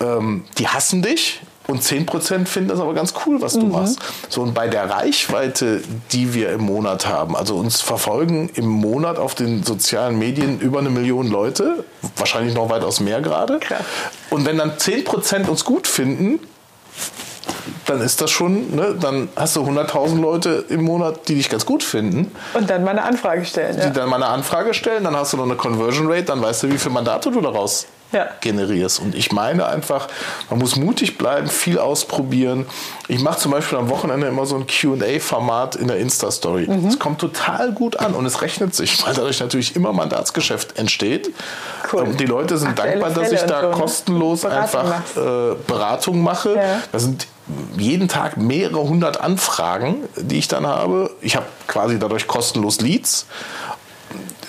ähm, 0.00 0.44
die 0.58 0.68
hassen 0.68 1.00
dich, 1.00 1.40
und 1.66 1.82
10% 1.82 2.46
finden 2.46 2.68
das 2.68 2.80
aber 2.80 2.92
ganz 2.92 3.14
cool, 3.24 3.40
was 3.40 3.54
du 3.54 3.66
mhm. 3.66 3.72
machst. 3.72 3.98
So, 4.28 4.42
und 4.42 4.52
bei 4.52 4.68
der 4.68 4.90
Reichweite, 4.90 5.82
die 6.12 6.34
wir 6.34 6.50
im 6.52 6.62
Monat 6.62 7.06
haben, 7.06 7.36
also 7.36 7.56
uns 7.56 7.80
verfolgen 7.80 8.50
im 8.54 8.68
Monat 8.68 9.18
auf 9.18 9.34
den 9.34 9.62
sozialen 9.62 10.18
Medien 10.18 10.60
über 10.60 10.80
eine 10.80 10.90
Million 10.90 11.28
Leute, 11.28 11.84
wahrscheinlich 12.16 12.54
noch 12.54 12.68
weitaus 12.68 13.00
mehr 13.00 13.22
gerade. 13.22 13.60
Und 14.30 14.44
wenn 14.44 14.58
dann 14.58 14.72
10% 14.72 15.48
uns 15.48 15.64
gut 15.64 15.86
finden, 15.86 16.40
dann 17.86 18.00
ist 18.00 18.20
das 18.20 18.30
schon, 18.30 18.74
ne, 18.74 18.94
dann 18.98 19.28
hast 19.36 19.56
du 19.56 19.62
100.000 19.62 20.20
Leute 20.20 20.64
im 20.68 20.82
Monat, 20.82 21.28
die 21.28 21.34
dich 21.34 21.48
ganz 21.48 21.64
gut 21.64 21.82
finden. 21.82 22.30
Und 22.54 22.68
dann 22.68 22.84
mal 22.84 22.92
eine 22.92 23.04
Anfrage 23.04 23.44
stellen. 23.44 23.76
Die 23.76 23.82
ja. 23.82 23.90
dann 23.90 24.08
mal 24.08 24.16
eine 24.16 24.26
Anfrage 24.26 24.74
stellen, 24.74 25.04
dann 25.04 25.16
hast 25.16 25.32
du 25.32 25.36
noch 25.36 25.44
eine 25.44 25.56
Conversion 25.56 26.10
Rate, 26.10 26.24
dann 26.24 26.42
weißt 26.42 26.64
du, 26.64 26.70
wie 26.70 26.78
viele 26.78 26.94
Mandate 26.94 27.30
du 27.30 27.40
daraus 27.40 27.86
ja. 28.14 28.28
generierst. 28.40 29.00
Und 29.00 29.14
ich 29.14 29.32
meine 29.32 29.66
einfach, 29.66 30.08
man 30.48 30.58
muss 30.58 30.76
mutig 30.76 31.18
bleiben, 31.18 31.48
viel 31.48 31.78
ausprobieren. 31.78 32.66
Ich 33.08 33.20
mache 33.20 33.38
zum 33.38 33.52
Beispiel 33.52 33.76
am 33.76 33.90
Wochenende 33.90 34.26
immer 34.26 34.46
so 34.46 34.56
ein 34.56 34.66
QA-Format 34.66 35.76
in 35.76 35.88
der 35.88 35.98
Insta-Story. 35.98 36.66
Mhm. 36.68 36.88
Es 36.88 36.98
kommt 36.98 37.20
total 37.20 37.72
gut 37.72 37.96
an 37.96 38.14
und 38.14 38.24
es 38.24 38.40
rechnet 38.40 38.74
sich, 38.74 39.04
weil 39.04 39.14
dadurch 39.14 39.40
natürlich 39.40 39.76
immer 39.76 39.92
Mandatsgeschäft 39.92 40.78
entsteht. 40.78 41.30
Cool. 41.92 42.02
Und 42.02 42.20
die 42.20 42.26
Leute 42.26 42.56
sind 42.56 42.70
Aktuelle 42.70 43.00
dankbar, 43.00 43.10
dass 43.10 43.28
Fälle 43.28 43.40
ich 43.40 43.46
da 43.46 43.60
so, 43.60 43.68
ne? 43.68 43.74
kostenlos 43.74 44.40
Beratung 44.40 44.80
einfach 44.80 45.16
äh, 45.16 45.54
Beratung 45.66 46.22
mache. 46.22 46.54
Ja. 46.56 46.80
Das 46.92 47.02
sind 47.02 47.26
jeden 47.76 48.08
Tag 48.08 48.36
mehrere 48.36 48.88
hundert 48.88 49.20
Anfragen, 49.20 50.08
die 50.16 50.38
ich 50.38 50.48
dann 50.48 50.66
habe. 50.66 51.10
Ich 51.20 51.36
habe 51.36 51.46
quasi 51.66 51.98
dadurch 51.98 52.26
kostenlos 52.26 52.80
Leads 52.80 53.26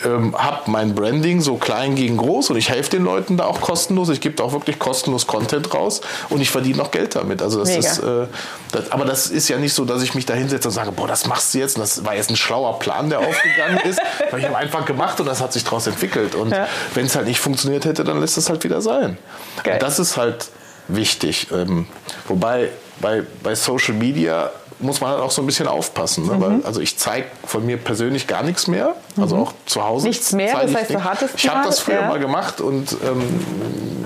ähm, 0.05 0.35
habe 0.37 0.69
mein 0.71 0.93
Branding 0.95 1.41
so 1.41 1.55
klein 1.57 1.95
gegen 1.95 2.17
groß 2.17 2.51
und 2.51 2.57
ich 2.57 2.69
helfe 2.69 2.91
den 2.91 3.03
Leuten 3.03 3.37
da 3.37 3.45
auch 3.45 3.59
kostenlos. 3.61 4.09
Ich 4.09 4.21
gebe 4.21 4.35
da 4.35 4.43
auch 4.43 4.53
wirklich 4.53 4.79
kostenlos 4.79 5.27
Content 5.27 5.73
raus 5.73 6.01
und 6.29 6.41
ich 6.41 6.49
verdiene 6.49 6.77
noch 6.77 6.91
Geld 6.91 7.15
damit. 7.15 7.41
Also 7.41 7.59
das 7.59 7.69
Mega. 7.69 7.79
ist, 7.79 7.99
äh, 7.99 8.27
das, 8.71 8.91
aber 8.91 9.05
das 9.05 9.27
ist 9.27 9.47
ja 9.49 9.57
nicht 9.57 9.73
so, 9.73 9.85
dass 9.85 10.01
ich 10.03 10.13
mich 10.15 10.25
da 10.25 10.33
hinsetze 10.33 10.67
und 10.67 10.73
sage, 10.73 10.91
boah, 10.91 11.07
das 11.07 11.25
machst 11.27 11.53
du 11.53 11.57
jetzt. 11.59 11.75
Und 11.77 11.81
das 11.81 12.05
war 12.05 12.15
jetzt 12.15 12.29
ein 12.29 12.35
schlauer 12.35 12.79
Plan, 12.79 13.09
der 13.09 13.19
aufgegangen 13.19 13.79
ist. 13.83 13.99
Weil 14.31 14.39
ich 14.41 14.45
habe 14.45 14.57
einfach 14.57 14.85
gemacht 14.85 15.19
und 15.19 15.25
das 15.25 15.41
hat 15.41 15.51
sich 15.53 15.63
daraus 15.63 15.87
entwickelt. 15.87 16.35
Und 16.35 16.51
Ja. 16.51 16.67
wenn 16.93 17.05
es 17.05 17.15
halt 17.15 17.27
nicht 17.27 17.39
funktioniert 17.39 17.85
hätte, 17.85 18.03
dann 18.03 18.19
lässt 18.19 18.37
es 18.37 18.49
halt 18.49 18.63
wieder 18.63 18.81
sein. 18.81 19.17
Und 19.65 19.81
das 19.81 19.99
ist 19.99 20.17
halt 20.17 20.47
wichtig. 20.87 21.47
Ähm, 21.51 21.87
wobei 22.27 22.69
bei, 23.01 23.23
bei 23.43 23.55
Social 23.55 23.93
Media 23.93 24.51
muss 24.79 24.99
man 24.99 25.11
halt 25.11 25.21
auch 25.21 25.31
so 25.31 25.41
ein 25.41 25.45
bisschen 25.45 25.67
aufpassen. 25.67 26.27
Ne? 26.27 26.33
Mhm. 26.33 26.41
Weil, 26.41 26.65
also 26.65 26.81
ich 26.81 26.97
zeige 26.97 27.27
von 27.45 27.65
mir 27.65 27.77
persönlich 27.77 28.27
gar 28.27 28.43
nichts 28.43 28.67
mehr. 28.67 28.95
Also 29.17 29.37
auch 29.37 29.53
zu 29.65 29.83
Hause. 29.83 30.07
Nichts 30.07 30.33
mehr? 30.33 30.59
Das 30.61 30.75
heißt, 30.75 30.89
du 30.93 31.03
hattest 31.03 31.35
Ich 31.37 31.47
habe 31.47 31.65
das 31.65 31.79
früher 31.79 32.01
ja. 32.01 32.07
mal 32.07 32.19
gemacht 32.19 32.59
und 32.59 32.91
ähm, 33.05 33.45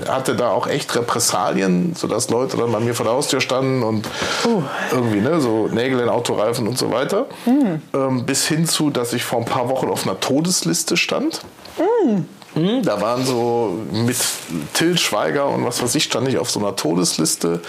hatte 0.08 0.36
da 0.36 0.50
auch 0.50 0.68
echt 0.68 0.94
Repressalien, 0.94 1.94
sodass 1.96 2.30
Leute 2.30 2.56
dann 2.56 2.70
bei 2.70 2.80
mir 2.80 2.94
vor 2.94 3.04
der 3.04 3.14
Haustür 3.14 3.40
standen 3.40 3.82
und 3.82 4.06
Uh. 4.46 4.62
irgendwie 4.92 5.20
ne, 5.20 5.40
so 5.40 5.66
Nägel 5.66 6.00
in 6.00 6.08
Autoreifen 6.08 6.68
und 6.68 6.78
so 6.78 6.92
weiter. 6.92 7.26
Hm. 7.44 7.82
Ähm, 7.92 8.24
bis 8.24 8.46
hin 8.46 8.66
zu, 8.66 8.90
dass 8.90 9.12
ich 9.12 9.24
vor 9.24 9.40
ein 9.40 9.44
paar 9.44 9.68
Wochen 9.68 9.88
auf 9.88 10.06
einer 10.06 10.20
Todesliste 10.20 10.96
stand. 10.96 11.40
Hm. 11.76 12.26
Mhm, 12.54 12.82
Da 12.82 13.00
waren 13.00 13.24
so 13.24 13.76
mit 13.92 14.16
Till 14.74 14.98
Schweiger 14.98 15.46
und 15.48 15.64
was 15.64 15.82
weiß 15.82 15.94
ich, 15.94 16.04
stand 16.04 16.26
ich 16.28 16.38
auf 16.38 16.50
so 16.50 16.58
einer 16.58 16.74
Todesliste 16.74 17.60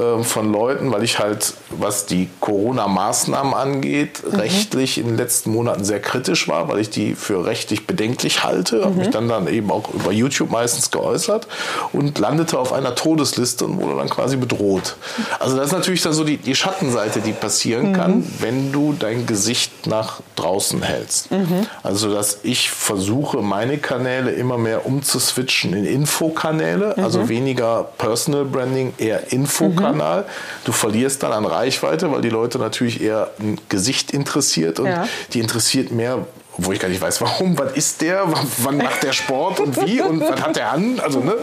ähm, 0.00 0.24
von 0.24 0.50
Leuten, 0.52 0.90
weil 0.92 1.02
ich 1.04 1.18
halt, 1.18 1.52
was 1.70 2.06
die 2.06 2.28
Corona-Maßnahmen 2.40 3.54
angeht, 3.54 4.22
Mhm. 4.24 4.38
rechtlich 4.40 4.98
in 4.98 5.06
den 5.08 5.16
letzten 5.16 5.50
Monaten 5.52 5.84
sehr 5.84 6.00
kritisch 6.00 6.48
war, 6.48 6.68
weil 6.68 6.78
ich 6.78 6.90
die 6.90 7.14
für 7.14 7.44
rechtlich 7.44 7.86
bedenklich 7.86 8.42
halte. 8.44 8.82
Habe 8.82 8.92
Mhm. 8.92 8.98
mich 8.98 9.10
dann 9.10 9.28
dann 9.28 9.46
eben 9.48 9.70
auch 9.70 9.92
über 9.92 10.12
YouTube 10.12 10.50
meistens 10.50 10.90
geäußert 10.90 11.46
und 11.92 12.18
landete 12.18 12.58
auf 12.58 12.72
einer 12.72 12.94
Todesliste 12.94 13.64
und 13.66 13.80
wurde 13.80 13.96
dann 13.96 14.08
quasi 14.08 14.36
bedroht. 14.36 14.96
Also 15.38 15.56
das 15.56 15.66
ist 15.66 15.72
natürlich 15.72 16.02
dann 16.02 16.12
so 16.12 16.24
die, 16.24 16.36
die 16.38 16.54
Schattenseite, 16.54 17.20
die 17.20 17.32
passieren 17.32 17.90
Mhm. 17.90 17.94
kann, 17.94 18.26
wenn 18.40 18.72
du 18.72 18.94
dein 18.98 19.26
Gesicht 19.26 19.79
nach 19.86 20.20
draußen 20.36 20.82
hältst. 20.82 21.30
Mhm. 21.30 21.66
Also 21.82 22.12
dass 22.12 22.38
ich 22.42 22.70
versuche, 22.70 23.38
meine 23.38 23.78
Kanäle 23.78 24.30
immer 24.32 24.58
mehr 24.58 24.86
umzuswitchen 24.86 25.72
in 25.74 25.84
Infokanäle, 25.84 26.94
Mhm. 26.96 27.04
also 27.04 27.28
weniger 27.28 27.84
Personal 27.98 28.44
Branding, 28.44 28.92
eher 28.98 29.32
Infokanal. 29.32 30.24
Du 30.64 30.72
verlierst 30.72 31.22
dann 31.22 31.32
an 31.32 31.44
Reichweite, 31.46 32.10
weil 32.12 32.20
die 32.20 32.30
Leute 32.30 32.58
natürlich 32.58 33.00
eher 33.02 33.30
ein 33.40 33.58
Gesicht 33.68 34.10
interessiert 34.12 34.80
und 34.80 34.86
Ja. 34.86 35.06
die 35.32 35.40
interessiert 35.40 35.90
mehr, 35.90 36.26
wo 36.58 36.72
ich 36.72 36.80
gar 36.80 36.88
nicht 36.88 37.00
weiß, 37.00 37.20
warum, 37.20 37.58
was 37.58 37.72
ist 37.72 38.00
der, 38.02 38.24
wann- 38.26 38.46
wann 38.58 38.76
macht 38.78 39.02
der 39.02 39.12
Sport 39.12 39.60
und 39.60 39.80
wie 39.86 40.00
und 40.02 40.20
was 40.20 40.42
hat 40.42 40.56
der 40.56 40.72
an, 40.72 41.00
also 41.00 41.20
ne. 41.20 41.34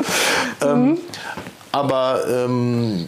Ähm, 0.62 0.98
aber 1.72 2.22
ähm, 2.27 3.06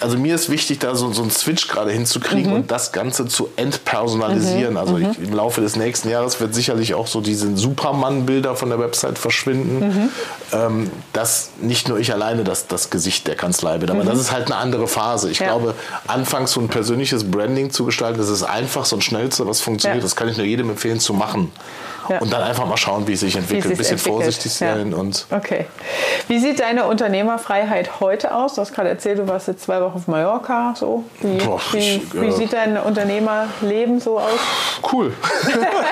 also 0.00 0.18
mir 0.18 0.34
ist 0.34 0.50
wichtig, 0.50 0.78
da 0.80 0.94
so, 0.94 1.12
so 1.12 1.22
einen 1.22 1.30
Switch 1.30 1.68
gerade 1.68 1.90
hinzukriegen 1.90 2.52
und 2.52 2.70
das 2.70 2.92
Ganze 2.92 3.26
zu 3.26 3.48
entpersonalisieren. 3.56 4.76
Also 4.76 4.98
ich, 4.98 5.18
im 5.18 5.32
Laufe 5.32 5.60
des 5.60 5.76
nächsten 5.76 6.08
Jahres 6.10 6.40
wird 6.40 6.54
sicherlich 6.54 6.94
auch 6.94 7.06
so 7.06 7.20
diese 7.20 7.56
Superman-Bilder 7.56 8.56
von 8.56 8.70
der 8.70 8.78
Website 8.78 9.18
verschwinden. 9.18 10.10
Ähm, 10.52 10.90
dass 11.12 11.50
nicht 11.60 11.88
nur 11.88 11.98
ich 11.98 12.12
alleine 12.12 12.42
das, 12.44 12.66
das 12.66 12.90
Gesicht 12.90 13.26
der 13.28 13.36
Kanzlei 13.36 13.78
bin, 13.78 13.90
aber 13.90 14.04
das 14.04 14.18
ist 14.18 14.32
halt 14.32 14.46
eine 14.46 14.56
andere 14.56 14.88
Phase. 14.88 15.30
Ich 15.30 15.38
Ja. 15.38 15.46
glaube, 15.48 15.74
anfangs 16.06 16.52
so 16.52 16.60
ein 16.60 16.68
persönliches 16.68 17.30
Branding 17.30 17.70
zu 17.70 17.84
gestalten, 17.84 18.18
das 18.18 18.28
ist 18.28 18.42
einfach 18.42 18.84
so 18.84 18.96
ein 18.96 19.02
schnellste, 19.02 19.46
was 19.46 19.60
funktioniert. 19.60 19.98
Ja. 19.98 20.02
Das 20.02 20.16
kann 20.16 20.28
ich 20.28 20.36
nur 20.36 20.46
jedem 20.46 20.70
empfehlen 20.70 20.98
zu 21.00 21.12
machen. 21.14 21.52
Ja. 22.08 22.18
Und 22.18 22.32
dann 22.32 22.42
einfach 22.42 22.66
mal 22.66 22.76
schauen, 22.76 23.06
wie 23.06 23.12
es 23.12 23.20
sich 23.20 23.36
entwickelt. 23.36 23.72
Ein 23.72 23.76
bisschen 23.78 23.92
entwickelt. 23.98 24.14
vorsichtig 24.24 24.60
Ja. 24.60 24.74
sein 24.76 24.94
und 24.94 25.26
Okay. 25.30 25.66
Wie 26.28 26.38
sieht 26.38 26.60
deine 26.60 26.86
Unternehmerfreiheit 26.86 28.00
heute 28.00 28.34
aus? 28.34 28.54
Du 28.54 28.60
hast 28.62 28.72
gerade 28.74 28.88
erzählt, 28.88 29.18
du 29.18 29.28
warst 29.28 29.48
jetzt 29.48 29.62
zwei 29.64 29.80
Wochen 29.80 29.96
auf 29.96 30.06
Mallorca. 30.08 30.74
So. 30.76 31.04
Wie, 31.20 31.36
Boah, 31.38 31.60
wie, 31.72 31.78
ich, 31.78 32.14
wie 32.14 32.26
äh, 32.26 32.30
sieht 32.32 32.52
dein 32.52 32.76
Unternehmerleben 32.78 34.00
so 34.00 34.18
aus? 34.18 34.30
Cool. 34.92 35.12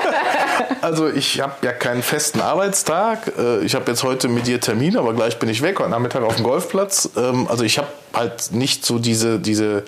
also 0.83 1.09
ich 1.09 1.41
habe 1.41 1.53
ja 1.62 1.73
keinen 1.73 2.03
festen 2.03 2.41
Arbeitstag. 2.41 3.33
Äh, 3.38 3.59
Ich 3.65 3.75
habe 3.75 3.91
jetzt 3.91 4.03
heute 4.05 4.29
mit 4.29 4.47
dir 4.47 4.61
Termin, 4.61 4.97
aber 4.97 5.12
gleich 5.15 5.38
bin 5.38 5.49
ich 5.49 5.62
weg, 5.62 5.79
heute 5.81 5.91
Nachmittag 5.91 6.23
auf 6.23 6.37
dem 6.37 6.45
Golfplatz. 6.45 7.11
Ähm, 7.17 7.47
Also 7.49 7.65
ich 7.65 7.79
habe 7.79 7.88
halt 8.15 8.53
nicht 8.53 8.85
so 8.87 8.99
diese, 8.99 9.38
diese, 9.38 9.85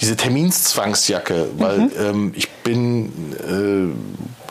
diese 0.00 0.16
Terminszwangsjacke, 0.16 1.48
weil 1.58 1.78
Mhm. 1.78 1.90
ähm, 2.00 2.32
ich 2.36 2.50
bin 2.50 3.12
äh, 3.38 4.41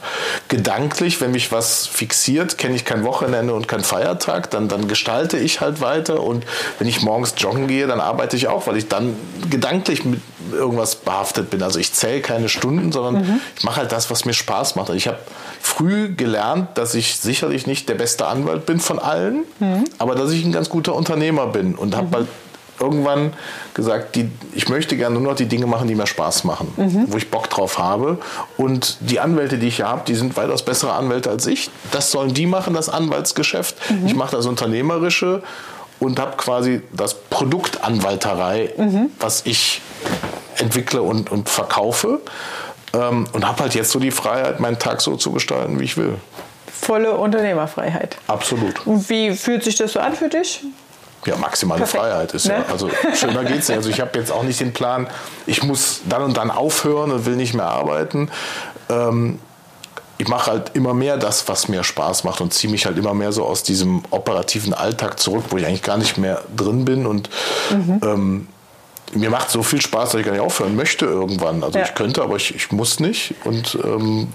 gedanklich, 0.47 1.21
wenn 1.21 1.31
mich 1.31 1.51
was 1.51 1.87
fixiert, 1.87 2.57
kenne 2.57 2.75
ich 2.75 2.85
kein 2.85 3.03
Wochenende 3.03 3.53
und 3.53 3.67
kein 3.67 3.83
Feiertag, 3.83 4.49
dann, 4.51 4.67
dann 4.67 4.87
gestalte 4.87 5.37
ich 5.37 5.61
halt 5.61 5.81
weiter 5.81 6.21
und 6.21 6.45
wenn 6.79 6.87
ich 6.87 7.01
morgens 7.01 7.33
joggen 7.37 7.67
gehe, 7.67 7.87
dann 7.87 7.99
arbeite 7.99 8.35
ich 8.35 8.47
auch, 8.47 8.67
weil 8.67 8.77
ich 8.77 8.87
dann 8.87 9.15
gedanklich 9.49 10.05
mit 10.05 10.21
irgendwas 10.51 10.95
behaftet 10.95 11.49
bin. 11.49 11.63
Also 11.63 11.79
ich 11.79 11.93
zähle 11.93 12.21
keine 12.21 12.49
Stunden, 12.49 12.91
sondern 12.91 13.41
ich 13.57 13.63
mache 13.63 13.77
halt 13.77 13.91
das, 13.91 14.09
was 14.11 14.25
mir 14.25 14.33
Spaß 14.33 14.75
macht. 14.75 14.89
Ich 14.89 15.07
habe 15.07 15.19
früh 15.61 16.13
gelernt, 16.13 16.69
dass 16.77 16.95
ich 16.95 17.17
sicherlich 17.17 17.67
nicht 17.67 17.87
der 17.87 17.95
beste 17.95 18.27
Anwalt 18.27 18.65
bin 18.65 18.79
von 18.79 18.99
allen, 18.99 19.43
aber 19.97 20.15
dass 20.15 20.31
ich 20.31 20.43
ein 20.43 20.51
ganz 20.51 20.69
guter 20.69 20.95
Unternehmer 20.95 21.47
bin 21.47 21.75
und 21.75 21.95
habe 21.95 22.17
halt 22.17 22.27
irgendwann 22.81 23.33
gesagt, 23.73 24.15
die, 24.15 24.29
ich 24.53 24.67
möchte 24.67 24.97
gerne 24.97 25.15
nur 25.15 25.31
noch 25.31 25.35
die 25.35 25.45
Dinge 25.45 25.67
machen, 25.67 25.87
die 25.87 25.95
mir 25.95 26.07
Spaß 26.07 26.43
machen, 26.43 26.73
wo 27.07 27.17
ich 27.17 27.29
Bock 27.29 27.49
drauf 27.49 27.77
habe. 27.77 28.17
Und 28.57 28.97
die 28.99 29.19
Anwälte, 29.19 29.57
die 29.57 29.67
ich 29.67 29.77
hier 29.77 29.87
habe, 29.87 30.01
die 30.07 30.15
sind 30.15 30.35
weitaus 30.35 30.63
bessere 30.63 30.93
Anwälte 30.93 31.29
als 31.29 31.45
ich. 31.47 31.69
Das 31.91 32.11
sollen 32.11 32.33
die 32.33 32.47
machen, 32.47 32.73
das 32.73 32.89
Anwaltsgeschäft. 32.89 33.75
Ich 34.05 34.15
mache 34.15 34.35
das 34.35 34.45
Unternehmerische 34.45 35.43
und 35.99 36.19
habe 36.19 36.35
quasi 36.35 36.81
das 36.91 37.13
Produkt 37.13 37.83
Anwalterei, 37.83 38.73
was 39.19 39.43
ich 39.45 39.81
entwickle 40.57 41.01
und, 41.01 41.31
und 41.31 41.47
verkaufe. 41.47 42.19
Ähm, 42.93 43.25
und 43.31 43.47
habe 43.47 43.63
halt 43.63 43.75
jetzt 43.75 43.91
so 43.91 43.99
die 43.99 44.11
Freiheit, 44.11 44.59
meinen 44.59 44.77
Tag 44.77 45.01
so 45.01 45.15
zu 45.15 45.31
gestalten, 45.31 45.79
wie 45.79 45.85
ich 45.85 45.95
will. 45.95 46.15
Volle 46.67 47.15
Unternehmerfreiheit. 47.15 48.17
Absolut. 48.27 48.85
Und 48.85 49.07
wie 49.09 49.35
fühlt 49.35 49.63
sich 49.63 49.75
das 49.75 49.93
so 49.93 49.99
an 49.99 50.13
für 50.13 50.27
dich? 50.27 50.61
Ja, 51.25 51.35
maximale 51.37 51.79
Perfekt. 51.81 52.03
Freiheit 52.03 52.33
ist 52.33 52.47
Ne? 52.47 52.53
ja. 52.67 52.71
Also 52.71 52.89
schöner 53.15 53.43
geht's 53.43 53.67
nicht. 53.69 53.77
Also 53.77 53.89
ich 53.89 54.01
habe 54.01 54.17
jetzt 54.17 54.31
auch 54.31 54.43
nicht 54.43 54.59
den 54.59 54.73
Plan, 54.73 55.07
ich 55.45 55.63
muss 55.63 56.01
dann 56.09 56.23
und 56.23 56.35
dann 56.37 56.49
aufhören 56.51 57.11
und 57.11 57.25
will 57.25 57.35
nicht 57.35 57.53
mehr 57.53 57.67
arbeiten. 57.67 58.29
Ähm, 58.89 59.39
ich 60.17 60.27
mache 60.27 60.51
halt 60.51 60.71
immer 60.75 60.93
mehr 60.93 61.17
das, 61.17 61.47
was 61.47 61.67
mir 61.67 61.83
Spaß 61.83 62.23
macht 62.25 62.41
und 62.41 62.53
ziehe 62.53 62.71
mich 62.71 62.85
halt 62.85 62.97
immer 62.97 63.13
mehr 63.15 63.31
so 63.31 63.43
aus 63.45 63.63
diesem 63.63 64.03
operativen 64.11 64.73
Alltag 64.73 65.19
zurück, 65.19 65.45
wo 65.49 65.57
ich 65.57 65.65
eigentlich 65.65 65.81
gar 65.83 65.97
nicht 65.97 66.17
mehr 66.17 66.43
drin 66.55 66.85
bin 66.85 67.05
und 67.07 67.29
Mhm. 67.71 68.01
ähm, 68.03 68.47
mir 69.13 69.29
macht 69.29 69.49
so 69.49 69.61
viel 69.63 69.81
Spaß, 69.81 70.11
dass 70.11 70.19
ich 70.19 70.25
gar 70.25 70.31
nicht 70.31 70.41
aufhören 70.41 70.75
möchte 70.75 71.05
irgendwann. 71.05 71.63
Also 71.63 71.77
Ja. 71.79 71.85
ich 71.85 71.95
könnte, 71.95 72.21
aber 72.21 72.35
ich, 72.37 72.55
ich 72.55 72.71
muss 72.71 72.99
nicht 72.99 73.33
und 73.43 73.77
ähm, 73.83 74.27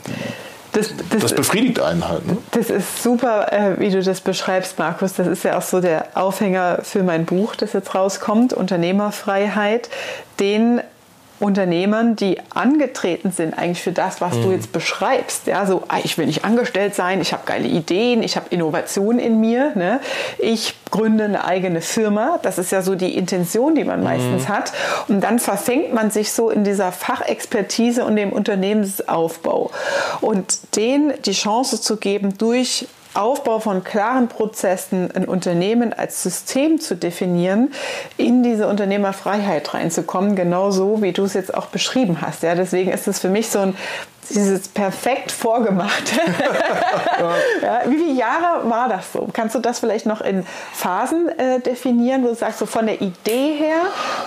Das, 0.76 0.92
das, 1.08 1.22
das 1.22 1.34
befriedigt 1.34 1.80
einen 1.80 2.06
halt. 2.06 2.26
Ne? 2.26 2.36
Das 2.50 2.68
ist 2.68 3.02
super, 3.02 3.50
äh, 3.50 3.80
wie 3.80 3.88
du 3.88 4.02
das 4.02 4.20
beschreibst, 4.20 4.78
Markus. 4.78 5.14
Das 5.14 5.26
ist 5.26 5.42
ja 5.42 5.56
auch 5.56 5.62
so 5.62 5.80
der 5.80 6.08
Aufhänger 6.12 6.80
für 6.82 7.02
mein 7.02 7.24
Buch, 7.24 7.56
das 7.56 7.72
jetzt 7.72 7.94
rauskommt, 7.94 8.52
Unternehmerfreiheit, 8.52 9.88
den 10.38 10.82
Unternehmern, 11.38 12.16
die 12.16 12.38
angetreten 12.54 13.30
sind 13.30 13.58
eigentlich 13.58 13.82
für 13.82 13.92
das, 13.92 14.20
was 14.20 14.32
du 14.40 14.50
jetzt 14.52 14.72
beschreibst. 14.72 15.46
Ja, 15.46 15.66
so, 15.66 15.82
ah, 15.88 15.98
ich 16.02 16.16
will 16.16 16.26
nicht 16.26 16.44
angestellt 16.44 16.94
sein, 16.94 17.20
ich 17.20 17.32
habe 17.32 17.42
geile 17.44 17.68
Ideen, 17.68 18.22
ich 18.22 18.36
habe 18.36 18.46
Innovation 18.50 19.18
in 19.18 19.40
mir. 19.40 19.72
Ne? 19.74 20.00
Ich 20.38 20.74
gründe 20.90 21.24
eine 21.24 21.44
eigene 21.44 21.82
Firma. 21.82 22.38
Das 22.42 22.58
ist 22.58 22.72
ja 22.72 22.80
so 22.80 22.94
die 22.94 23.16
Intention, 23.16 23.74
die 23.74 23.84
man 23.84 24.02
meistens 24.02 24.48
hat. 24.48 24.72
Und 25.08 25.20
dann 25.20 25.38
verfängt 25.38 25.92
man 25.92 26.10
sich 26.10 26.32
so 26.32 26.50
in 26.50 26.64
dieser 26.64 26.90
Fachexpertise 26.92 28.04
und 28.04 28.16
dem 28.16 28.32
Unternehmensaufbau. 28.32 29.70
Und 30.20 30.76
denen 30.76 31.12
die 31.24 31.32
Chance 31.32 31.80
zu 31.80 31.96
geben, 31.96 32.38
durch 32.38 32.86
Aufbau 33.16 33.58
von 33.58 33.84
klaren 33.84 34.28
Prozessen 34.28 35.10
ein 35.12 35.24
Unternehmen 35.24 35.92
als 35.92 36.22
System 36.22 36.80
zu 36.80 36.96
definieren, 36.96 37.72
in 38.16 38.42
diese 38.42 38.68
Unternehmerfreiheit 38.68 39.74
reinzukommen, 39.74 40.36
genauso 40.36 41.02
wie 41.02 41.12
du 41.12 41.24
es 41.24 41.34
jetzt 41.34 41.54
auch 41.54 41.66
beschrieben 41.66 42.20
hast. 42.20 42.42
Ja, 42.42 42.54
deswegen 42.54 42.90
ist 42.90 43.08
es 43.08 43.18
für 43.20 43.28
mich 43.28 43.48
so 43.48 43.60
ein 43.60 43.76
dieses 44.34 44.68
perfekt 44.68 45.30
vorgemachte. 45.32 46.16
ja, 47.62 47.82
wie 47.86 47.96
viele 47.96 48.12
Jahre 48.14 48.68
war 48.68 48.88
das 48.88 49.12
so? 49.12 49.28
Kannst 49.32 49.54
du 49.54 49.58
das 49.60 49.78
vielleicht 49.78 50.06
noch 50.06 50.20
in 50.20 50.44
Phasen 50.72 51.28
äh, 51.28 51.60
definieren, 51.60 52.22
wo 52.24 52.28
du 52.28 52.34
sagst, 52.34 52.58
so 52.58 52.66
von 52.66 52.86
der 52.86 53.00
Idee 53.00 53.54
her, 53.58 53.82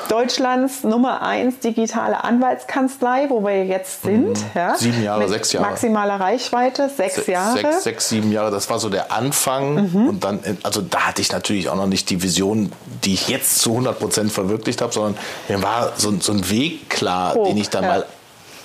Deutschlands 0.07 0.83
Nummer 0.83 1.21
eins 1.21 1.59
digitale 1.59 2.23
Anwaltskanzlei, 2.23 3.29
wo 3.29 3.43
wir 3.43 3.65
jetzt 3.65 4.03
sind. 4.03 4.37
Ja, 4.55 4.69
Mhm. 4.69 4.75
Sieben 4.77 5.03
Jahre, 5.03 5.27
sechs 5.27 5.51
Jahre. 5.53 5.67
Maximaler 5.67 6.19
Reichweite, 6.19 6.89
sechs, 6.89 7.15
sechs, 7.15 7.27
Jahre. 7.27 7.57
Mhm. 7.59 7.61
Sechs, 7.63 7.83
sechs, 7.83 8.09
sieben 8.09 8.31
Jahre, 8.31 8.51
das 8.51 8.69
war 8.69 8.79
so 8.79 8.89
der 8.89 9.11
Anfang. 9.11 9.77
Und 10.09 10.23
dann, 10.23 10.39
also 10.63 10.81
da 10.81 11.07
hatte 11.07 11.21
ich 11.21 11.31
natürlich 11.31 11.69
auch 11.69 11.75
noch 11.75 11.87
nicht 11.87 12.09
die 12.09 12.21
Vision, 12.21 12.71
die 13.03 13.13
ich 13.13 13.27
jetzt 13.29 13.59
zu 13.59 13.71
100 13.71 13.99
Prozent 13.99 14.31
verwirklicht 14.31 14.81
habe, 14.81 14.93
sondern 14.93 15.17
mir 15.47 15.61
war 15.63 15.93
so, 15.97 16.13
so 16.19 16.31
ein 16.33 16.49
Weg 16.49 16.89
klar, 16.89 17.35
Oh, 17.35 17.45
den 17.45 17.57
ich 17.57 17.69
dann 17.69 17.83
ja. 17.83 17.89
mal 17.89 18.05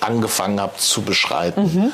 angefangen 0.05 0.59
habe 0.59 0.77
zu 0.77 1.01
beschreiten. 1.01 1.91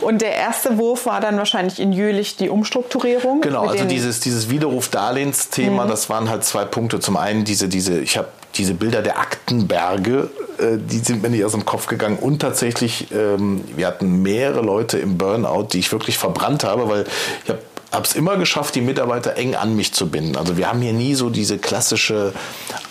Und 0.00 0.20
der 0.20 0.34
erste 0.34 0.78
Wurf 0.78 1.06
war 1.06 1.20
dann 1.20 1.36
wahrscheinlich 1.36 1.78
in 1.78 1.92
Jülich 1.92 2.36
die 2.36 2.48
Umstrukturierung. 2.48 3.40
Genau, 3.40 3.66
also 3.66 3.84
dieses, 3.84 4.20
dieses 4.20 4.50
Widerruf-Darlehensthema, 4.50 5.84
mhm. 5.84 5.88
das 5.88 6.10
waren 6.10 6.28
halt 6.28 6.44
zwei 6.44 6.64
Punkte. 6.64 7.00
Zum 7.00 7.16
einen 7.16 7.44
diese, 7.44 7.68
diese 7.68 8.00
ich 8.00 8.18
habe 8.18 8.28
diese 8.56 8.74
Bilder 8.74 9.00
der 9.02 9.18
Aktenberge, 9.18 10.30
äh, 10.58 10.76
die 10.78 10.98
sind 10.98 11.22
mir 11.22 11.30
nicht 11.30 11.44
aus 11.44 11.52
dem 11.52 11.64
Kopf 11.64 11.86
gegangen. 11.86 12.18
Und 12.18 12.40
tatsächlich, 12.40 13.08
ähm, 13.12 13.64
wir 13.76 13.86
hatten 13.86 14.22
mehrere 14.22 14.60
Leute 14.60 14.98
im 14.98 15.18
Burnout, 15.18 15.68
die 15.72 15.78
ich 15.78 15.92
wirklich 15.92 16.18
verbrannt 16.18 16.64
habe, 16.64 16.88
weil 16.88 17.04
ich 17.44 17.50
habe 17.50 17.60
habe 17.92 18.06
es 18.06 18.14
immer 18.14 18.36
geschafft, 18.38 18.74
die 18.74 18.80
Mitarbeiter 18.80 19.36
eng 19.36 19.54
an 19.54 19.76
mich 19.76 19.92
zu 19.92 20.08
binden. 20.08 20.36
Also 20.36 20.56
wir 20.56 20.68
haben 20.68 20.80
hier 20.80 20.94
nie 20.94 21.14
so 21.14 21.28
diese 21.28 21.58
klassische 21.58 22.32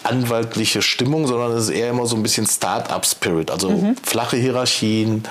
anwaltliche 0.03 0.81
Stimmung, 0.81 1.27
sondern 1.27 1.53
es 1.53 1.65
ist 1.65 1.69
eher 1.71 1.89
immer 1.89 2.05
so 2.05 2.15
ein 2.15 2.23
bisschen 2.23 2.45
Start-up-Spirit. 2.45 3.49
Also 3.49 3.71
mhm. 3.71 3.95
flache 4.03 4.37
Hierarchien, 4.37 5.23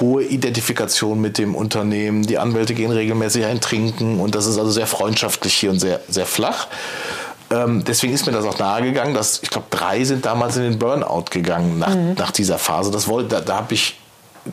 hohe 0.00 0.22
Identifikation 0.22 1.20
mit 1.20 1.38
dem 1.38 1.54
Unternehmen. 1.56 2.22
Die 2.22 2.38
Anwälte 2.38 2.74
gehen 2.74 2.92
regelmäßig 2.92 3.44
ein 3.44 3.60
Trinken 3.60 4.20
und 4.20 4.34
das 4.34 4.46
ist 4.46 4.58
also 4.58 4.70
sehr 4.70 4.86
freundschaftlich 4.86 5.54
hier 5.54 5.70
und 5.70 5.80
sehr, 5.80 6.00
sehr 6.08 6.26
flach. 6.26 6.68
Ähm, 7.50 7.84
deswegen 7.84 8.12
ist 8.12 8.26
mir 8.26 8.32
das 8.32 8.44
auch 8.44 8.58
nahegegangen, 8.58 9.14
dass 9.14 9.42
ich 9.42 9.50
glaube, 9.50 9.66
drei 9.70 10.04
sind 10.04 10.24
damals 10.24 10.56
in 10.56 10.62
den 10.62 10.78
Burnout 10.78 11.26
gegangen 11.30 11.78
nach, 11.78 11.94
mhm. 11.94 12.14
nach 12.14 12.30
dieser 12.30 12.58
Phase. 12.58 12.90
Das 12.90 13.08
wollte, 13.08 13.28
da, 13.28 13.40
da 13.40 13.56
habe 13.56 13.74
ich 13.74 13.96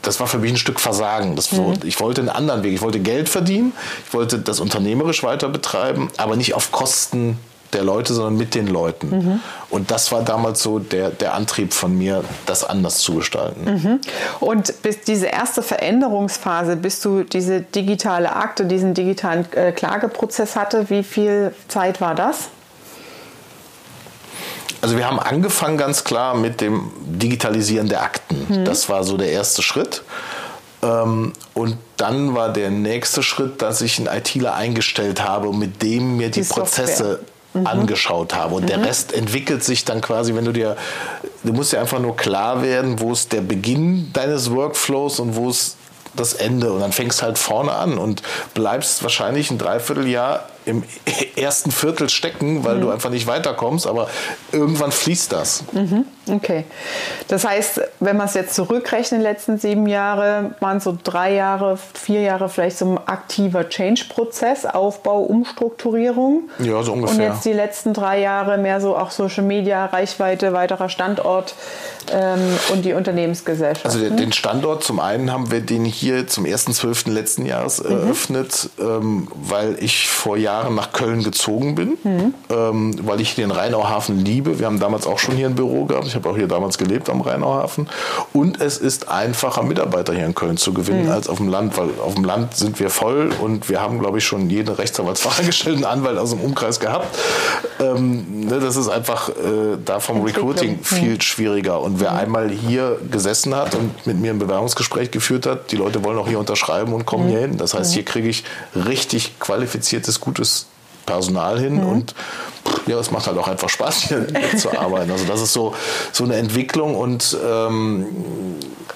das 0.02 0.20
war 0.20 0.28
für 0.28 0.40
mich 0.40 0.52
ein 0.52 0.58
Stück 0.58 0.80
Versagen. 0.80 1.36
Das, 1.36 1.52
mhm. 1.52 1.80
Ich 1.84 2.00
wollte 2.00 2.22
einen 2.22 2.30
anderen 2.30 2.64
Weg. 2.64 2.74
Ich 2.74 2.82
wollte 2.82 3.00
Geld 3.00 3.30
verdienen, 3.30 3.74
ich 4.08 4.14
wollte 4.14 4.40
das 4.40 4.60
unternehmerisch 4.60 5.24
weiter 5.24 5.50
betreiben, 5.50 6.10
aber 6.18 6.36
nicht 6.36 6.54
auf 6.54 6.72
Kosten 6.72 7.38
der 7.74 7.84
Leute, 7.84 8.14
sondern 8.14 8.38
mit 8.38 8.56
den 8.56 8.68
Leuten. 8.68 9.10
Mhm. 9.10 9.40
Und 9.70 9.92
das 9.92 10.12
war 10.12 10.22
damals 10.24 10.62
so 10.62 10.80
der, 10.80 11.10
der 11.10 11.34
Antrieb 11.34 11.74
von 11.74 11.98
mir, 11.98 12.24
das 12.46 12.64
anders 12.64 13.00
zu 13.00 13.16
gestalten. 13.16 13.66
Mhm. 13.66 14.00
Und 14.40 14.82
bis 14.84 15.02
diese 15.02 15.28
erste 15.28 15.62
Veränderungsphase, 15.62 16.76
bis 16.76 17.02
du 17.02 17.24
diese 17.24 17.62
digitale 17.62 18.36
Akte, 18.36 18.66
diesen 18.66 18.94
digitalen 18.94 19.52
äh, 19.54 19.72
Klageprozess 19.72 20.56
hatte, 20.56 20.90
wie 20.90 21.04
viel 21.04 21.54
Zeit 21.68 22.00
war 22.00 22.16
das? 22.16 22.50
Also 24.84 24.98
wir 24.98 25.08
haben 25.08 25.18
angefangen 25.18 25.78
ganz 25.78 26.04
klar 26.04 26.36
mit 26.36 26.60
dem 26.60 26.92
Digitalisieren 27.06 27.88
der 27.88 28.04
Akten. 28.04 28.46
Mhm. 28.50 28.66
Das 28.66 28.90
war 28.90 29.06
so 29.06 29.16
der 29.16 29.32
erste 29.32 29.62
Schritt. 29.62 30.04
Ähm, 30.82 31.32
und 31.54 31.78
dann 31.96 32.36
war 32.36 32.52
der 32.52 32.70
nächste 32.70 33.24
Schritt, 33.24 33.62
dass 33.62 33.80
ich 33.80 33.98
einen 33.98 34.08
ITler 34.14 34.56
eingestellt 34.56 35.24
habe 35.24 35.48
und 35.48 35.58
mit 35.58 35.82
dem 35.82 36.18
mir 36.18 36.30
die, 36.30 36.42
die 36.42 36.48
Prozesse 36.50 37.22
mhm. 37.54 37.66
angeschaut 37.66 38.36
habe. 38.36 38.56
Und 38.56 38.64
mhm. 38.64 38.68
der 38.68 38.84
Rest 38.84 39.14
entwickelt 39.14 39.64
sich 39.64 39.86
dann 39.86 40.02
quasi, 40.02 40.36
wenn 40.36 40.44
du 40.44 40.52
dir, 40.52 40.76
du 41.46 41.54
musst 41.54 41.72
dir 41.72 41.80
einfach 41.80 42.00
nur 42.00 42.18
klar 42.18 42.62
werden, 42.62 43.00
wo 43.00 43.14
ist 43.14 43.32
der 43.32 43.40
Beginn 43.40 44.12
deines 44.12 44.52
Workflows 44.52 45.22
und 45.22 45.38
wo 45.38 45.50
ist 45.50 45.78
das 46.14 46.34
Ende. 46.34 46.74
Und 46.74 46.82
dann 46.82 46.92
fängst 46.92 47.24
halt 47.24 47.38
vorne 47.38 47.72
an 47.72 47.98
und 47.98 48.22
bleibst 48.54 49.02
wahrscheinlich 49.02 49.50
ein 49.50 49.58
Dreivierteljahr 49.58 50.50
im 50.66 50.84
ersten 51.36 51.72
Viertel 51.72 52.10
stecken, 52.10 52.64
weil 52.64 52.78
mhm. 52.78 52.82
du 52.82 52.90
einfach 52.92 53.10
nicht 53.10 53.28
weiterkommst, 53.28 53.88
aber 53.88 54.10
irgendwann 54.52 54.92
fließt 54.92 55.32
das. 55.32 55.64
Mhm. 55.72 56.06
Okay. 56.30 56.64
Das 57.28 57.46
heißt, 57.46 57.82
wenn 58.00 58.16
man 58.16 58.28
es 58.28 58.34
jetzt 58.34 58.56
zurückrechnet, 58.56 59.20
die 59.20 59.24
letzten 59.24 59.58
sieben 59.58 59.88
Jahre, 59.88 60.56
waren 60.60 60.80
so 60.80 60.98
drei 61.04 61.34
Jahre, 61.34 61.78
vier 61.94 62.22
Jahre 62.22 62.48
vielleicht 62.48 62.78
so 62.78 62.86
ein 62.86 62.98
aktiver 63.06 63.68
Change-Prozess, 63.68 64.66
Aufbau, 64.66 65.22
Umstrukturierung. 65.22 66.50
Ja, 66.60 66.82
so 66.82 66.94
ungefähr. 66.94 67.16
Und 67.16 67.34
jetzt 67.34 67.46
die 67.46 67.54
letzten 67.54 67.94
drei 67.94 68.22
Jahre 68.22 68.58
mehr 68.58 68.80
so 68.80 68.96
auch 68.96 69.12
Social 69.12 69.44
Media, 69.44 69.86
Reichweite, 69.86 70.54
weiterer 70.54 70.88
Standort 70.88 71.56
ähm, 72.12 72.40
und 72.72 72.86
die 72.86 72.94
Unternehmensgesellschaft. 72.94 73.86
Also 73.86 74.10
den 74.10 74.32
Standort, 74.32 74.84
zum 74.84 75.00
einen 75.00 75.32
haben 75.32 75.52
wir 75.52 75.60
den 75.60 75.84
hier 75.84 76.28
zum 76.28 76.46
1.12. 76.46 77.12
letzten 77.12 77.46
Jahres 77.46 77.84
mhm. 77.84 77.92
eröffnet, 77.92 78.70
ähm, 78.80 79.28
weil 79.36 79.76
ich 79.80 80.08
vor 80.08 80.38
Jahren 80.38 80.53
Jahren 80.54 80.76
nach 80.76 80.92
Köln 80.92 81.24
gezogen 81.24 81.74
bin, 81.74 81.98
mhm. 82.04 82.34
ähm, 82.50 82.96
weil 83.04 83.20
ich 83.22 83.34
den 83.36 83.50
Rheinauhafen 83.50 84.24
liebe. 84.24 84.60
Wir 84.60 84.68
haben 84.68 84.80
damals 84.80 85.08
auch 85.08 85.18
schon 85.18 85.36
hier 85.36 85.48
ein 85.48 85.56
Büro 85.56 85.86
gehabt. 85.86 86.06
Ich 86.06 86.16
habe 86.16 86.30
auch 86.30 86.38
hier 86.38 86.48
damals 86.48 86.78
gelebt 86.78 87.10
am 87.10 87.22
Rheinauhafen. 87.22 87.90
Und 88.34 88.62
es 88.62 88.78
ist 88.78 89.10
einfacher, 89.10 89.64
Mitarbeiter 89.64 90.14
hier 90.14 90.26
in 90.26 90.36
Köln 90.36 90.58
zu 90.58 90.74
gewinnen 90.74 91.06
mhm. 91.06 91.12
als 91.12 91.28
auf 91.28 91.38
dem 91.38 91.50
Land, 91.50 91.78
weil 91.78 91.90
auf 92.06 92.14
dem 92.14 92.24
Land 92.24 92.56
sind 92.56 92.80
wir 92.80 92.90
voll 92.90 93.32
und 93.42 93.70
wir 93.70 93.82
haben, 93.82 94.00
glaube 94.00 94.20
ich, 94.20 94.26
schon 94.26 94.50
jeden 94.50 94.74
Rechtsanwaltsfachangestellten 94.74 95.86
Anwalt 95.86 96.18
aus 96.18 96.30
dem 96.30 96.40
Umkreis 96.40 96.80
gehabt. 96.80 97.18
Ähm, 97.80 98.46
ne, 98.46 98.60
das 98.60 98.76
ist 98.76 98.90
einfach 98.90 99.30
äh, 99.30 99.78
da 99.84 100.00
vom 100.00 100.22
Recruiting 100.22 100.78
mhm. 100.78 100.84
viel 100.84 101.22
schwieriger. 101.22 101.82
Und 101.82 102.00
wer 102.00 102.12
mhm. 102.12 102.18
einmal 102.18 102.50
hier 102.50 103.00
gesessen 103.10 103.56
hat 103.56 103.74
und 103.74 104.06
mit 104.06 104.20
mir 104.20 104.32
ein 104.32 104.40
Bewerbungsgespräch 104.40 105.10
geführt 105.10 105.48
hat, 105.48 105.72
die 105.72 105.78
Leute 105.78 106.04
wollen 106.04 106.20
auch 106.20 106.28
hier 106.28 106.40
unterschreiben 106.40 106.94
und 106.94 107.06
kommen 107.06 107.26
mhm. 107.26 107.30
hier 107.30 107.40
hin. 107.40 107.58
Das 107.58 107.74
heißt, 107.74 107.90
mhm. 107.90 107.94
hier 107.96 108.06
kriege 108.06 108.30
ich 108.30 108.44
richtig 108.76 109.40
qualifiziertes, 109.40 110.20
gutes 110.20 110.43
gutes 110.44 110.68
Personal 111.06 111.60
hin 111.60 111.76
mhm. 111.76 111.88
und 111.88 112.16
ja, 112.88 112.98
es 112.98 113.12
macht 113.12 113.28
halt 113.28 113.38
auch 113.38 113.48
einfach 113.48 113.70
Spaß, 113.70 114.04
hier 114.08 114.28
zu 114.58 114.78
arbeiten. 114.78 115.12
Also 115.12 115.26
das 115.26 115.42
ist 115.42 115.54
so, 115.54 115.74
so 116.12 116.24
eine 116.24 116.36
Entwicklung 116.36 116.96
und 116.96 117.38
ähm, 117.46 118.06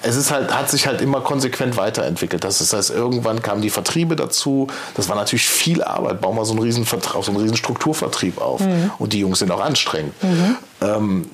es 0.02 0.16
ist 0.16 0.30
halt, 0.30 0.54
hat 0.54 0.70
sich 0.70 0.86
halt 0.86 1.00
immer 1.00 1.20
konsequent 1.20 1.76
weiterentwickelt. 1.76 2.44
Das 2.44 2.72
heißt, 2.72 2.90
irgendwann 2.90 3.42
kamen 3.42 3.62
die 3.62 3.70
Vertriebe 3.70 4.14
dazu. 4.14 4.68
Das 4.94 5.08
war 5.08 5.16
natürlich 5.16 5.48
viel 5.48 5.82
Arbeit. 5.82 6.20
Bauen 6.20 6.36
wir 6.36 6.44
so 6.44 6.52
einen 6.52 6.62
riesen, 6.62 6.84
so 6.84 6.98
einen 7.30 7.40
riesen 7.40 7.56
Strukturvertrieb 7.56 8.40
auf. 8.40 8.60
Mhm. 8.60 8.90
Und 8.98 9.12
die 9.12 9.20
Jungs 9.20 9.40
sind 9.40 9.50
auch 9.50 9.60
anstrengend. 9.60 10.14
Mhm. 10.22 10.56
Ähm, 10.80 11.30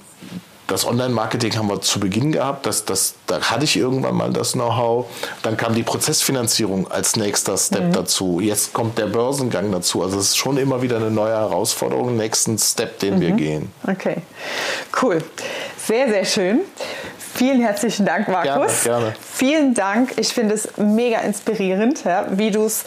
das 0.67 0.87
Online-Marketing 0.87 1.57
haben 1.57 1.69
wir 1.69 1.81
zu 1.81 2.01
Beginn 2.01 2.33
gehabt, 2.33 2.67
das, 2.67 2.85
das, 2.85 3.15
da 3.27 3.41
hatte 3.41 3.65
ich 3.65 3.77
irgendwann 3.77 4.15
mal 4.15 4.33
das 4.33 4.53
Know-how. 4.53 5.07
Dann 5.43 5.57
kam 5.57 5.75
die 5.75 5.83
Prozessfinanzierung 5.83 6.91
als 6.91 7.17
nächster 7.17 7.57
Step 7.59 7.85
mhm. 7.85 7.93
dazu. 7.93 8.41
Jetzt 8.41 8.73
kommt 8.73 8.97
der 8.99 9.07
Börsengang 9.07 9.71
dazu. 9.73 10.03
Also 10.03 10.19
es 10.19 10.31
ist 10.31 10.37
schon 10.37 10.57
immer 10.57 10.81
wieder 10.81 10.97
eine 10.97 11.11
neue 11.11 11.35
Herausforderung, 11.35 12.17
nächsten 12.17 12.59
Step, 12.59 12.99
den 13.01 13.17
mhm. 13.17 13.21
wir 13.21 13.31
gehen. 13.33 13.73
Okay, 13.87 14.17
cool. 15.03 15.23
Sehr, 15.77 16.09
sehr 16.09 16.25
schön. 16.25 16.61
Vielen 17.35 17.61
herzlichen 17.61 18.07
Dank, 18.07 18.29
Markus. 18.29 18.85
Gerne, 18.85 19.07
gerne. 19.07 19.17
Vielen 19.21 19.75
Dank. 19.75 20.13
Ich 20.19 20.29
finde 20.29 20.55
es 20.55 20.69
mega 20.77 21.19
inspirierend, 21.19 22.05
ja, 22.05 22.27
wie 22.31 22.53
du 22.53 22.65
es 22.65 22.85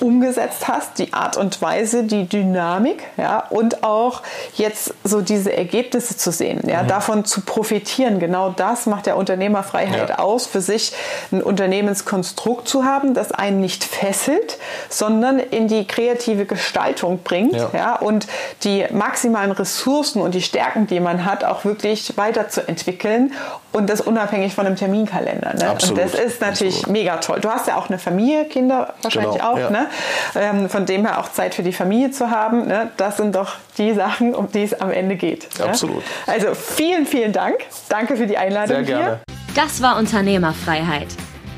umgesetzt 0.00 0.68
hast, 0.68 0.98
die 0.98 1.12
Art 1.12 1.36
und 1.36 1.60
Weise, 1.62 2.04
die 2.04 2.28
Dynamik, 2.28 3.02
ja, 3.16 3.44
und 3.50 3.82
auch 3.84 4.22
jetzt 4.54 4.94
so 5.04 5.20
diese 5.20 5.54
Ergebnisse 5.56 6.16
zu 6.16 6.30
sehen, 6.30 6.60
ja, 6.66 6.82
mhm. 6.82 6.88
davon 6.88 7.24
zu 7.24 7.42
profitieren. 7.42 8.18
Genau 8.18 8.50
das 8.50 8.86
macht 8.86 9.06
der 9.06 9.16
Unternehmerfreiheit 9.16 10.10
ja. 10.10 10.18
aus, 10.18 10.46
für 10.46 10.60
sich 10.60 10.92
ein 11.32 11.42
Unternehmenskonstrukt 11.42 12.68
zu 12.68 12.84
haben, 12.84 13.14
das 13.14 13.32
einen 13.32 13.60
nicht 13.60 13.84
fesselt, 13.84 14.58
sondern 14.88 15.38
in 15.38 15.68
die 15.68 15.86
kreative 15.86 16.44
Gestaltung 16.44 17.20
bringt, 17.22 17.54
ja, 17.54 17.70
ja 17.74 17.96
und 17.96 18.26
die 18.64 18.86
maximalen 18.90 19.52
Ressourcen 19.52 20.20
und 20.20 20.34
die 20.34 20.42
Stärken, 20.42 20.86
die 20.86 21.00
man 21.00 21.24
hat, 21.24 21.44
auch 21.44 21.64
wirklich 21.64 22.16
weiterzuentwickeln 22.16 23.32
und 23.72 23.88
das 23.90 24.00
unabhängig 24.00 24.54
von 24.54 24.66
einem 24.66 24.76
Terminkalender. 24.76 25.54
Ne? 25.54 25.70
Absolut. 25.70 26.02
Und 26.02 26.12
das 26.12 26.18
ist 26.18 26.40
natürlich 26.40 26.76
Absolut. 26.76 26.92
mega 26.92 27.16
toll. 27.18 27.40
Du 27.40 27.50
hast 27.50 27.68
ja 27.68 27.76
auch 27.76 27.88
eine 27.88 27.98
Familie, 27.98 28.46
Kinder 28.46 28.94
wahrscheinlich 29.02 29.34
genau. 29.34 29.52
auch, 29.52 29.58
ja. 29.58 29.70
ne? 29.70 29.86
Ähm, 30.34 30.68
von 30.68 30.86
dem 30.86 31.06
her 31.06 31.18
auch 31.18 31.30
Zeit 31.30 31.54
für 31.54 31.62
die 31.62 31.72
Familie 31.72 32.10
zu 32.10 32.30
haben. 32.30 32.66
Ne? 32.66 32.90
Das 32.96 33.18
sind 33.18 33.34
doch 33.34 33.56
die 33.76 33.92
Sachen, 33.92 34.34
um 34.34 34.50
die 34.50 34.62
es 34.62 34.80
am 34.80 34.90
Ende 34.90 35.16
geht. 35.16 35.48
Ne? 35.58 35.66
Absolut. 35.66 36.02
Also 36.26 36.54
vielen, 36.54 37.06
vielen 37.06 37.32
Dank. 37.32 37.58
Danke 37.88 38.16
für 38.16 38.26
die 38.26 38.38
Einladung 38.38 38.76
Sehr 38.76 38.84
gerne. 38.84 39.04
Hier. 39.04 39.20
Das 39.54 39.82
war 39.82 39.96
Unternehmerfreiheit. 39.98 41.08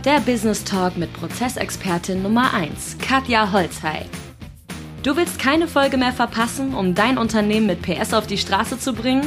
Der 0.05 0.21
Business 0.21 0.65
Talk 0.65 0.97
mit 0.97 1.13
Prozessexpertin 1.13 2.23
Nummer 2.23 2.55
1, 2.55 2.97
Katja 3.07 3.53
Holzhey. 3.53 4.07
Du 5.03 5.17
willst 5.17 5.39
keine 5.39 5.69
Folge 5.69 5.97
mehr 5.97 6.13
verpassen, 6.13 6.75
um 6.75 6.95
dein 6.95 7.19
Unternehmen 7.19 7.67
mit 7.67 7.83
PS 7.83 8.15
auf 8.15 8.27
die 8.27 8.39
Straße 8.39 8.79
zu 8.79 8.95
bringen? 8.95 9.27